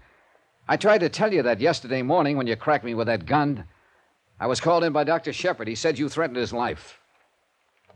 [0.68, 3.66] I tried to tell you that yesterday morning when you cracked me with that gun.
[4.40, 5.34] I was called in by Dr.
[5.34, 5.68] Shepard.
[5.68, 7.00] He said you threatened his life.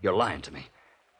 [0.01, 0.67] You're lying to me.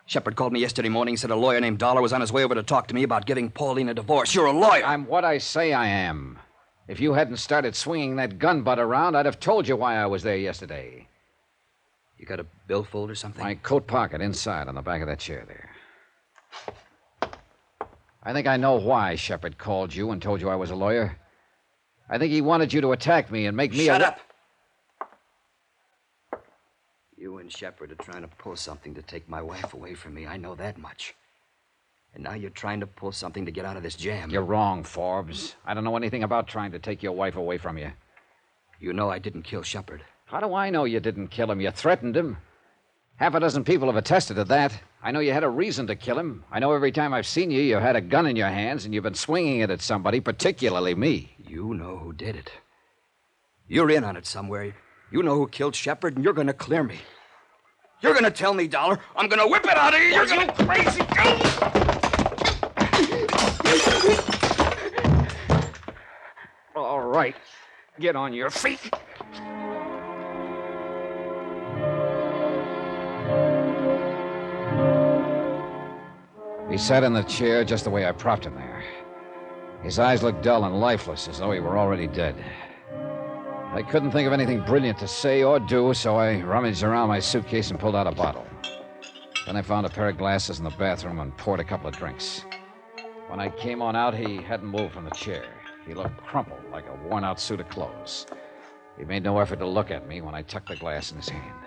[0.07, 2.53] Shepard called me yesterday morning, said a lawyer named Dollar was on his way over
[2.53, 4.35] to talk to me about giving Pauline a divorce.
[4.35, 4.85] You're a lawyer.
[4.85, 6.39] I'm what I say I am.
[6.87, 10.05] If you hadn't started swinging that gun butt around, I'd have told you why I
[10.05, 11.07] was there yesterday.
[12.19, 13.43] You got a billfold or something?
[13.43, 15.71] My coat pocket inside on the back of that chair there.
[18.21, 21.17] I think I know why Shepard called you and told you I was a lawyer.
[22.09, 24.09] I think he wanted you to attack me and make me Shut a...
[24.09, 24.19] up.
[27.17, 30.25] You and Shepard are trying to pull something to take my wife away from me.
[30.25, 31.13] I know that much.
[32.15, 34.31] And now you're trying to pull something to get out of this jam.
[34.31, 35.55] You're wrong, Forbes.
[35.63, 37.91] I don't know anything about trying to take your wife away from you.
[38.79, 40.03] You know I didn't kill Shepard.
[40.25, 41.61] How do I know you didn't kill him?
[41.61, 42.37] You threatened him.
[43.17, 44.73] Half a dozen people have attested to that.
[45.03, 46.43] I know you had a reason to kill him.
[46.51, 48.93] I know every time I've seen you, you had a gun in your hands and
[48.93, 51.35] you've been swinging it at somebody, particularly me.
[51.47, 52.49] You know who did it.
[53.67, 54.75] You're in on it somewhere.
[55.11, 56.97] You know who killed Shepard, and you're going to clear me.
[58.01, 58.99] You're going to tell me, Dollar.
[59.15, 60.07] I'm going to whip it out of you.
[60.07, 61.01] You're going to crazy.
[66.75, 67.35] All right.
[67.99, 68.91] Get on your feet.
[76.69, 78.83] He sat in the chair just the way I propped him there.
[79.81, 82.35] His eyes looked dull and lifeless, as though he were already dead.
[83.75, 87.19] I couldn't think of anything brilliant to say or do, so I rummaged around my
[87.19, 88.47] suitcase and pulled out a bottle.
[89.45, 91.97] Then I found a pair of glasses in the bathroom and poured a couple of
[91.97, 92.45] drinks.
[93.27, 95.43] When I came on out, he hadn't moved from the chair.
[95.85, 98.27] He looked crumpled, like a worn out suit of clothes.
[98.97, 101.27] He made no effort to look at me when I tucked the glass in his
[101.27, 101.59] hand.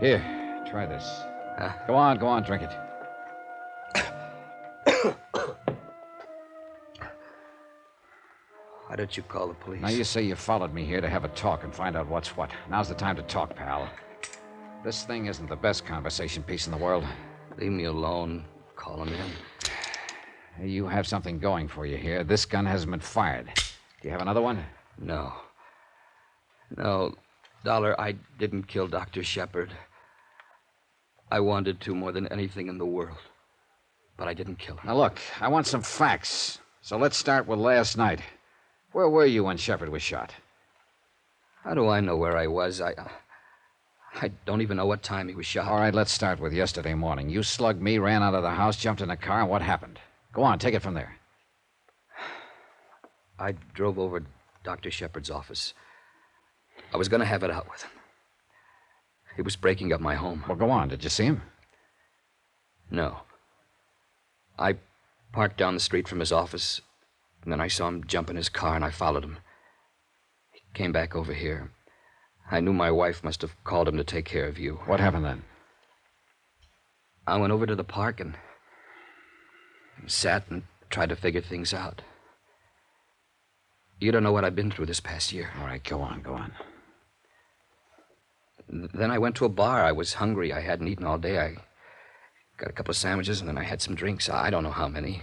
[0.00, 0.20] Here,
[0.70, 1.04] try this.
[1.58, 1.82] Ah.
[1.86, 2.72] Go on, go on, drink it.
[8.92, 9.80] Why don't you call the police?
[9.80, 12.36] Now, you say you followed me here to have a talk and find out what's
[12.36, 12.50] what.
[12.68, 13.88] Now's the time to talk, pal.
[14.84, 17.02] This thing isn't the best conversation piece in the world.
[17.56, 18.44] Leave me alone.
[18.76, 19.14] Call him
[20.60, 20.68] in.
[20.68, 22.22] You have something going for you here.
[22.22, 23.50] This gun hasn't been fired.
[24.02, 24.62] Do you have another one?
[24.98, 25.32] No.
[26.76, 27.14] No,
[27.64, 29.22] Dollar, I didn't kill Dr.
[29.22, 29.72] Shepard.
[31.30, 33.16] I wanted to more than anything in the world.
[34.18, 34.88] But I didn't kill him.
[34.88, 36.58] Now, look, I want some facts.
[36.82, 38.20] So let's start with last night.
[38.92, 40.34] Where were you when Shepard was shot?
[41.64, 42.80] How do I know where I was?
[42.80, 42.94] I.
[44.14, 45.66] I don't even know what time he was shot.
[45.66, 47.30] All right, let's start with yesterday morning.
[47.30, 49.98] You slugged me, ran out of the house, jumped in a car, and what happened?
[50.34, 51.16] Go on, take it from there.
[53.38, 54.26] I drove over to
[54.62, 54.90] Dr.
[54.90, 55.72] Shepard's office.
[56.92, 57.90] I was going to have it out with him.
[59.34, 60.44] He was breaking up my home.
[60.46, 60.88] Well, go on.
[60.88, 61.42] Did you see him?
[62.90, 63.20] No.
[64.58, 64.76] I
[65.32, 66.82] parked down the street from his office,
[67.42, 69.38] and then I saw him jump in his car, and I followed him.
[70.52, 71.70] He came back over here.
[72.50, 74.80] I knew my wife must have called him to take care of you.
[74.86, 75.42] What happened then?
[77.26, 78.36] I went over to the park and
[80.06, 82.02] sat and tried to figure things out.
[84.00, 85.50] You don't know what I've been through this past year.
[85.60, 86.52] All right, go on, go on.
[88.68, 89.84] Then I went to a bar.
[89.84, 90.52] I was hungry.
[90.52, 91.38] I hadn't eaten all day.
[91.38, 91.54] I
[92.58, 94.28] got a couple of sandwiches and then I had some drinks.
[94.28, 95.22] I don't know how many.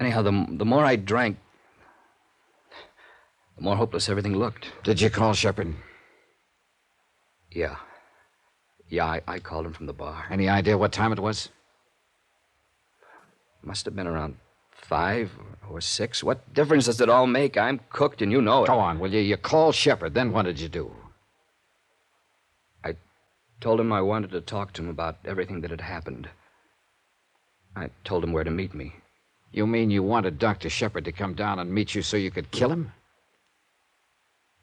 [0.00, 1.38] Anyhow, the, the more I drank,
[3.56, 4.72] the more hopeless everything looked.
[4.82, 5.74] Did you call Shepard?
[7.50, 7.76] Yeah.
[8.88, 10.26] Yeah, I, I called him from the bar.
[10.30, 11.48] Any idea what time it was?
[13.62, 14.36] Must have been around
[14.70, 15.30] five
[15.70, 16.22] or six.
[16.24, 17.56] What difference does it all make?
[17.56, 18.66] I'm cooked and you know it.
[18.66, 19.20] Go on, will you?
[19.20, 20.14] You called Shepard.
[20.14, 20.90] Then what did you do?
[22.84, 22.96] I
[23.60, 26.28] told him I wanted to talk to him about everything that had happened.
[27.76, 28.94] I told him where to meet me.
[29.52, 30.70] You mean you wanted Dr.
[30.70, 32.92] Shepard to come down and meet you so you could kill him?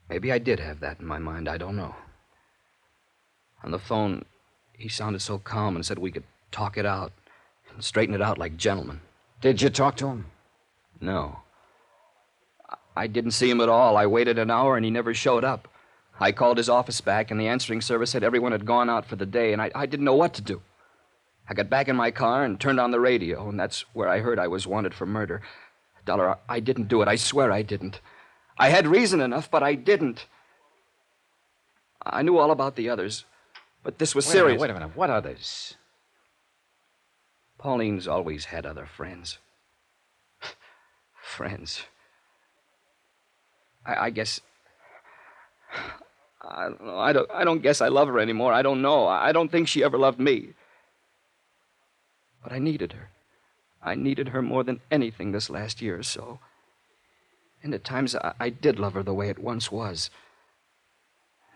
[0.08, 1.48] Maybe I did have that in my mind.
[1.48, 1.94] I don't know.
[3.62, 4.24] On the phone,
[4.72, 7.12] he sounded so calm and said we could talk it out
[7.72, 9.00] and straighten it out like gentlemen.
[9.40, 10.26] Did you talk to him?
[11.00, 11.38] No.
[12.96, 13.96] I didn't see him at all.
[13.96, 15.68] I waited an hour and he never showed up.
[16.18, 19.16] I called his office back, and the answering service said everyone had gone out for
[19.16, 20.60] the day, and I, I didn't know what to do.
[21.50, 24.20] I got back in my car and turned on the radio, and that's where I
[24.20, 25.42] heard I was wanted for murder.
[26.04, 27.08] Dollar, I didn't do it.
[27.08, 28.00] I swear I didn't.
[28.56, 30.26] I had reason enough, but I didn't.
[32.06, 33.24] I knew all about the others,
[33.82, 34.60] but this was Wait a minute, serious.
[34.60, 34.96] wait a minute.
[34.96, 35.74] What others?
[37.58, 39.38] Pauline's always had other friends.
[41.20, 41.82] friends.
[43.84, 44.40] I, I guess.
[46.42, 46.98] I don't know.
[46.98, 48.52] I don't, I don't guess I love her anymore.
[48.52, 49.08] I don't know.
[49.08, 50.54] I don't think she ever loved me.
[52.42, 53.10] But I needed her.
[53.82, 56.38] I needed her more than anything this last year or so.
[57.62, 60.10] And at times I, I did love her the way it once was.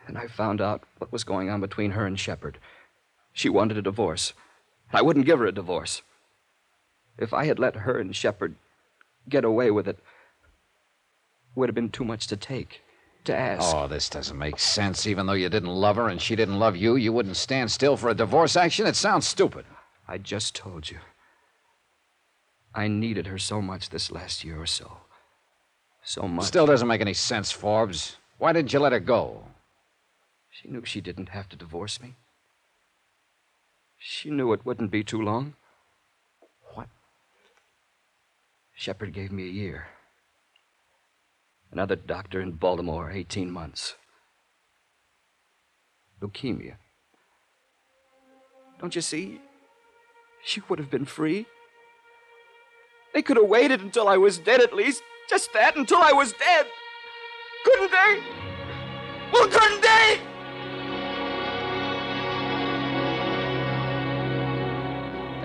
[0.07, 2.59] And I found out what was going on between her and Shepard.
[3.33, 4.33] She wanted a divorce.
[4.93, 6.03] I wouldn't give her a divorce.
[7.19, 8.57] If I had let her and Shepard
[9.29, 12.83] get away with it, it would have been too much to take,
[13.25, 13.75] to ask.
[13.75, 15.07] Oh, this doesn't make sense.
[15.07, 17.97] Even though you didn't love her and she didn't love you, you wouldn't stand still
[17.97, 18.87] for a divorce action?
[18.87, 19.65] It sounds stupid.
[20.07, 20.99] I just told you.
[22.75, 24.99] I needed her so much this last year or so.
[26.03, 26.47] So much.
[26.47, 28.17] Still doesn't make any sense, Forbes.
[28.39, 29.45] Why didn't you let her go?
[30.51, 32.15] She knew she didn't have to divorce me.
[33.99, 35.55] She knew it wouldn't be too long.
[36.75, 36.89] What?
[38.75, 39.87] Shepard gave me a year.
[41.73, 43.95] Another doctor in Baltimore, 18 months.
[46.21, 46.75] Leukemia.
[48.79, 49.41] Don't you see?
[50.45, 51.47] She would have been free.
[53.15, 55.03] They could have waited until I was dead, at least.
[55.29, 56.67] Just that, until I was dead.
[57.65, 58.23] Couldn't they?
[59.33, 60.21] Well, couldn't they?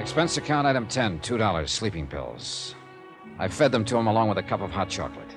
[0.02, 2.76] Expense account item 10, $2, sleeping pills.
[3.38, 5.36] I fed them to him along with a cup of hot chocolate.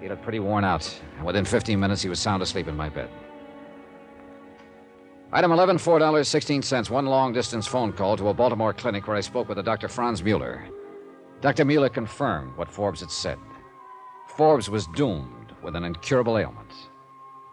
[0.00, 2.90] He looked pretty worn out, and within 15 minutes he was sound asleep in my
[2.90, 3.08] bed.
[5.32, 9.48] Item 11, $4.16, one long distance phone call to a Baltimore clinic where I spoke
[9.48, 9.86] with a Dr.
[9.86, 10.68] Franz Mueller.
[11.40, 11.64] Dr.
[11.64, 13.38] Mueller confirmed what Forbes had said.
[14.26, 16.72] Forbes was doomed with an incurable ailment.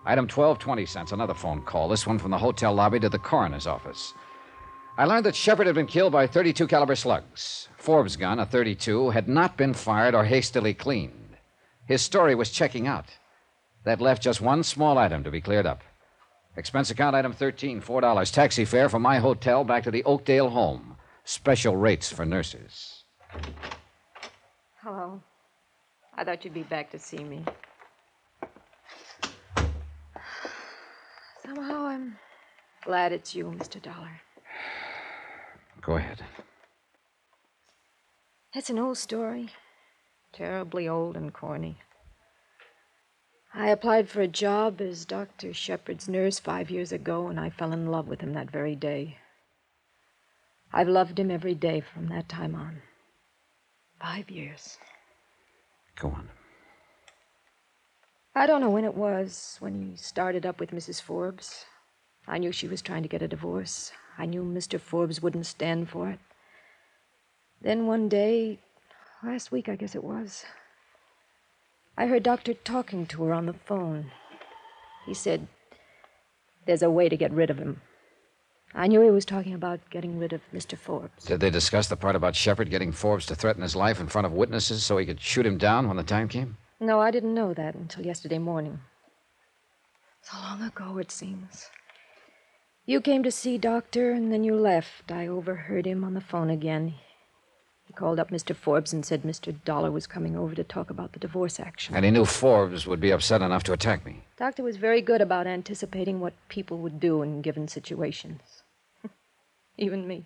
[0.08, 3.20] Item 12, 20 cents, another phone call, this one from the hotel lobby to the
[3.20, 4.16] coroner's office.
[4.98, 7.70] I learned that Shepard had been killed by 32 caliber slugs.
[7.78, 11.38] Forbes' gun, a 32, had not been fired or hastily cleaned.
[11.86, 13.06] His story was checking out.
[13.84, 15.84] That left just one small item to be cleared up.
[16.58, 18.32] Expense account item 13, $4.
[18.32, 20.98] Taxi fare from my hotel back to the Oakdale home.
[21.24, 23.04] Special rates for nurses.
[24.82, 25.22] Hello.
[26.16, 27.44] I thought you'd be back to see me.
[31.46, 32.18] Somehow I'm
[32.84, 33.80] glad it's you, Mr.
[33.80, 34.20] Dollar.
[35.80, 36.24] Go ahead.
[38.56, 39.50] It's an old story.
[40.34, 41.78] Terribly old and corny.
[43.60, 45.52] I applied for a job as Dr.
[45.52, 49.18] Shepard's nurse five years ago, and I fell in love with him that very day.
[50.72, 52.84] I've loved him every day from that time on.
[54.00, 54.78] Five years.
[55.96, 56.30] Go on.
[58.36, 61.02] I don't know when it was when he started up with Mrs.
[61.02, 61.66] Forbes.
[62.28, 63.92] I knew she was trying to get a divorce.
[64.20, 64.80] I knew Mr.
[64.80, 66.20] Forbes wouldn't stand for it.
[67.60, 68.60] Then one day,
[69.24, 70.46] last week I guess it was,
[71.98, 74.12] I heard Doctor talking to her on the phone.
[75.08, 75.48] He said,
[76.66, 77.82] There's a way to get rid of him.
[78.76, 80.78] I knew he was talking about getting rid of Mr.
[80.78, 81.26] Forbes.
[81.26, 84.28] Did they discuss the part about Shepard getting Forbes to threaten his life in front
[84.28, 86.58] of witnesses so he could shoot him down when the time came?
[86.80, 88.80] No, I didn't know that until yesterday morning.
[90.22, 91.70] So long ago, it seems.
[92.86, 95.12] You came to see Doctor, and then you left.
[95.12, 96.94] I overheard him on the phone again.
[97.98, 98.56] Called up Mr.
[98.56, 99.56] Forbes and said Mr.
[99.66, 101.96] Dollar was coming over to talk about the divorce action.
[101.96, 104.22] And he knew Forbes would be upset enough to attack me.
[104.38, 108.62] Doctor was very good about anticipating what people would do in given situations.
[109.80, 110.26] Even me.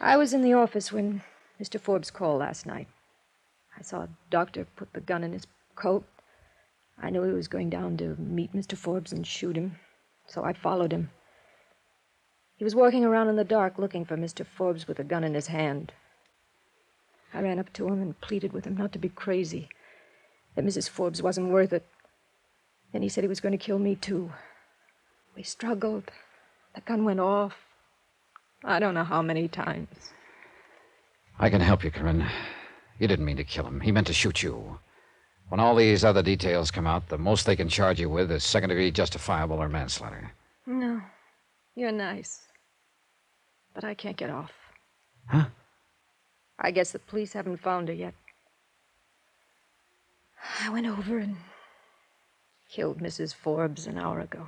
[0.00, 1.22] I was in the office when
[1.60, 1.80] Mr.
[1.80, 2.86] Forbes called last night.
[3.76, 6.04] I saw Doctor put the gun in his coat.
[7.02, 8.78] I knew he was going down to meet Mr.
[8.78, 9.80] Forbes and shoot him,
[10.28, 11.10] so I followed him.
[12.56, 14.46] He was walking around in the dark looking for Mr.
[14.46, 15.92] Forbes with a gun in his hand.
[17.32, 19.68] I ran up to him and pleaded with him not to be crazy,
[20.54, 20.88] that Mrs.
[20.88, 21.84] Forbes wasn't worth it.
[22.92, 24.30] Then he said he was going to kill me, too.
[25.34, 26.12] We struggled.
[26.76, 27.54] The gun went off.
[28.62, 30.12] I don't know how many times.
[31.40, 32.30] I can help you, Corinne.
[33.00, 33.80] You didn't mean to kill him.
[33.80, 34.78] He meant to shoot you.
[35.48, 38.44] When all these other details come out, the most they can charge you with is
[38.44, 40.32] second degree justifiable or manslaughter.
[40.66, 41.02] No,
[41.74, 42.42] you're nice.
[43.74, 44.52] But I can't get off.
[45.26, 45.46] Huh?
[46.58, 48.14] I guess the police haven't found her yet.
[50.60, 51.36] I went over and
[52.68, 53.34] killed Mrs.
[53.34, 54.46] Forbes an hour ago.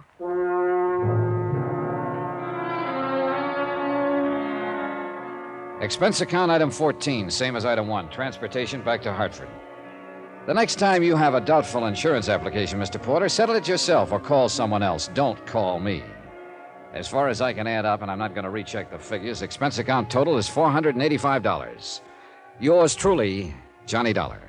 [5.81, 8.09] Expense account item 14, same as item 1.
[8.11, 9.49] Transportation back to Hartford.
[10.47, 13.03] The next time you have a doubtful insurance application, Mr.
[13.03, 15.09] Porter, settle it yourself or call someone else.
[15.12, 16.03] Don't call me.
[16.97, 19.42] As far as I can add up, and I'm not going to recheck the figures,
[19.42, 22.01] expense account total is $485.
[22.59, 24.40] Yours truly, Johnny Dollar.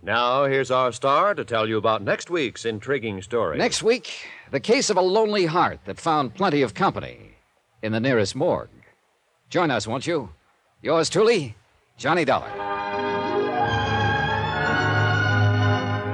[0.00, 3.58] Now, here's our star to tell you about next week's intriguing story.
[3.58, 7.34] Next week, the case of a lonely heart that found plenty of company
[7.82, 8.77] in the nearest morgue.
[9.50, 10.28] Join us, won't you?
[10.82, 11.54] Yours truly,
[11.96, 12.50] Johnny Dollar.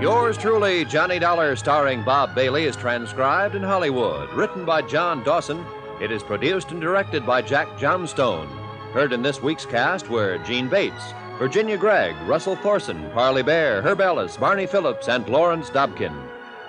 [0.01, 4.33] Yours truly, Johnny Dollar, starring Bob Bailey, is transcribed in Hollywood.
[4.35, 5.65] Written by John Dawson,
[6.01, 8.47] it is produced and directed by Jack Johnstone.
[8.93, 14.01] Heard in this week's cast were Jeanne Bates, Virginia Gregg, Russell Thorson, Parley Baer, Herb
[14.01, 16.15] Ellis, Barney Phillips, and Lawrence Dobkin.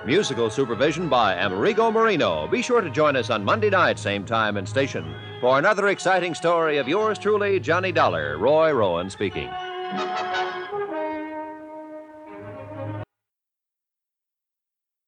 [0.05, 2.47] Musical supervision by Amerigo Marino.
[2.47, 6.35] Be sure to join us on Monday night, same time and station, for another exciting
[6.35, 8.37] story of yours truly, Johnny Dollar.
[8.37, 9.49] Roy Rowan speaking.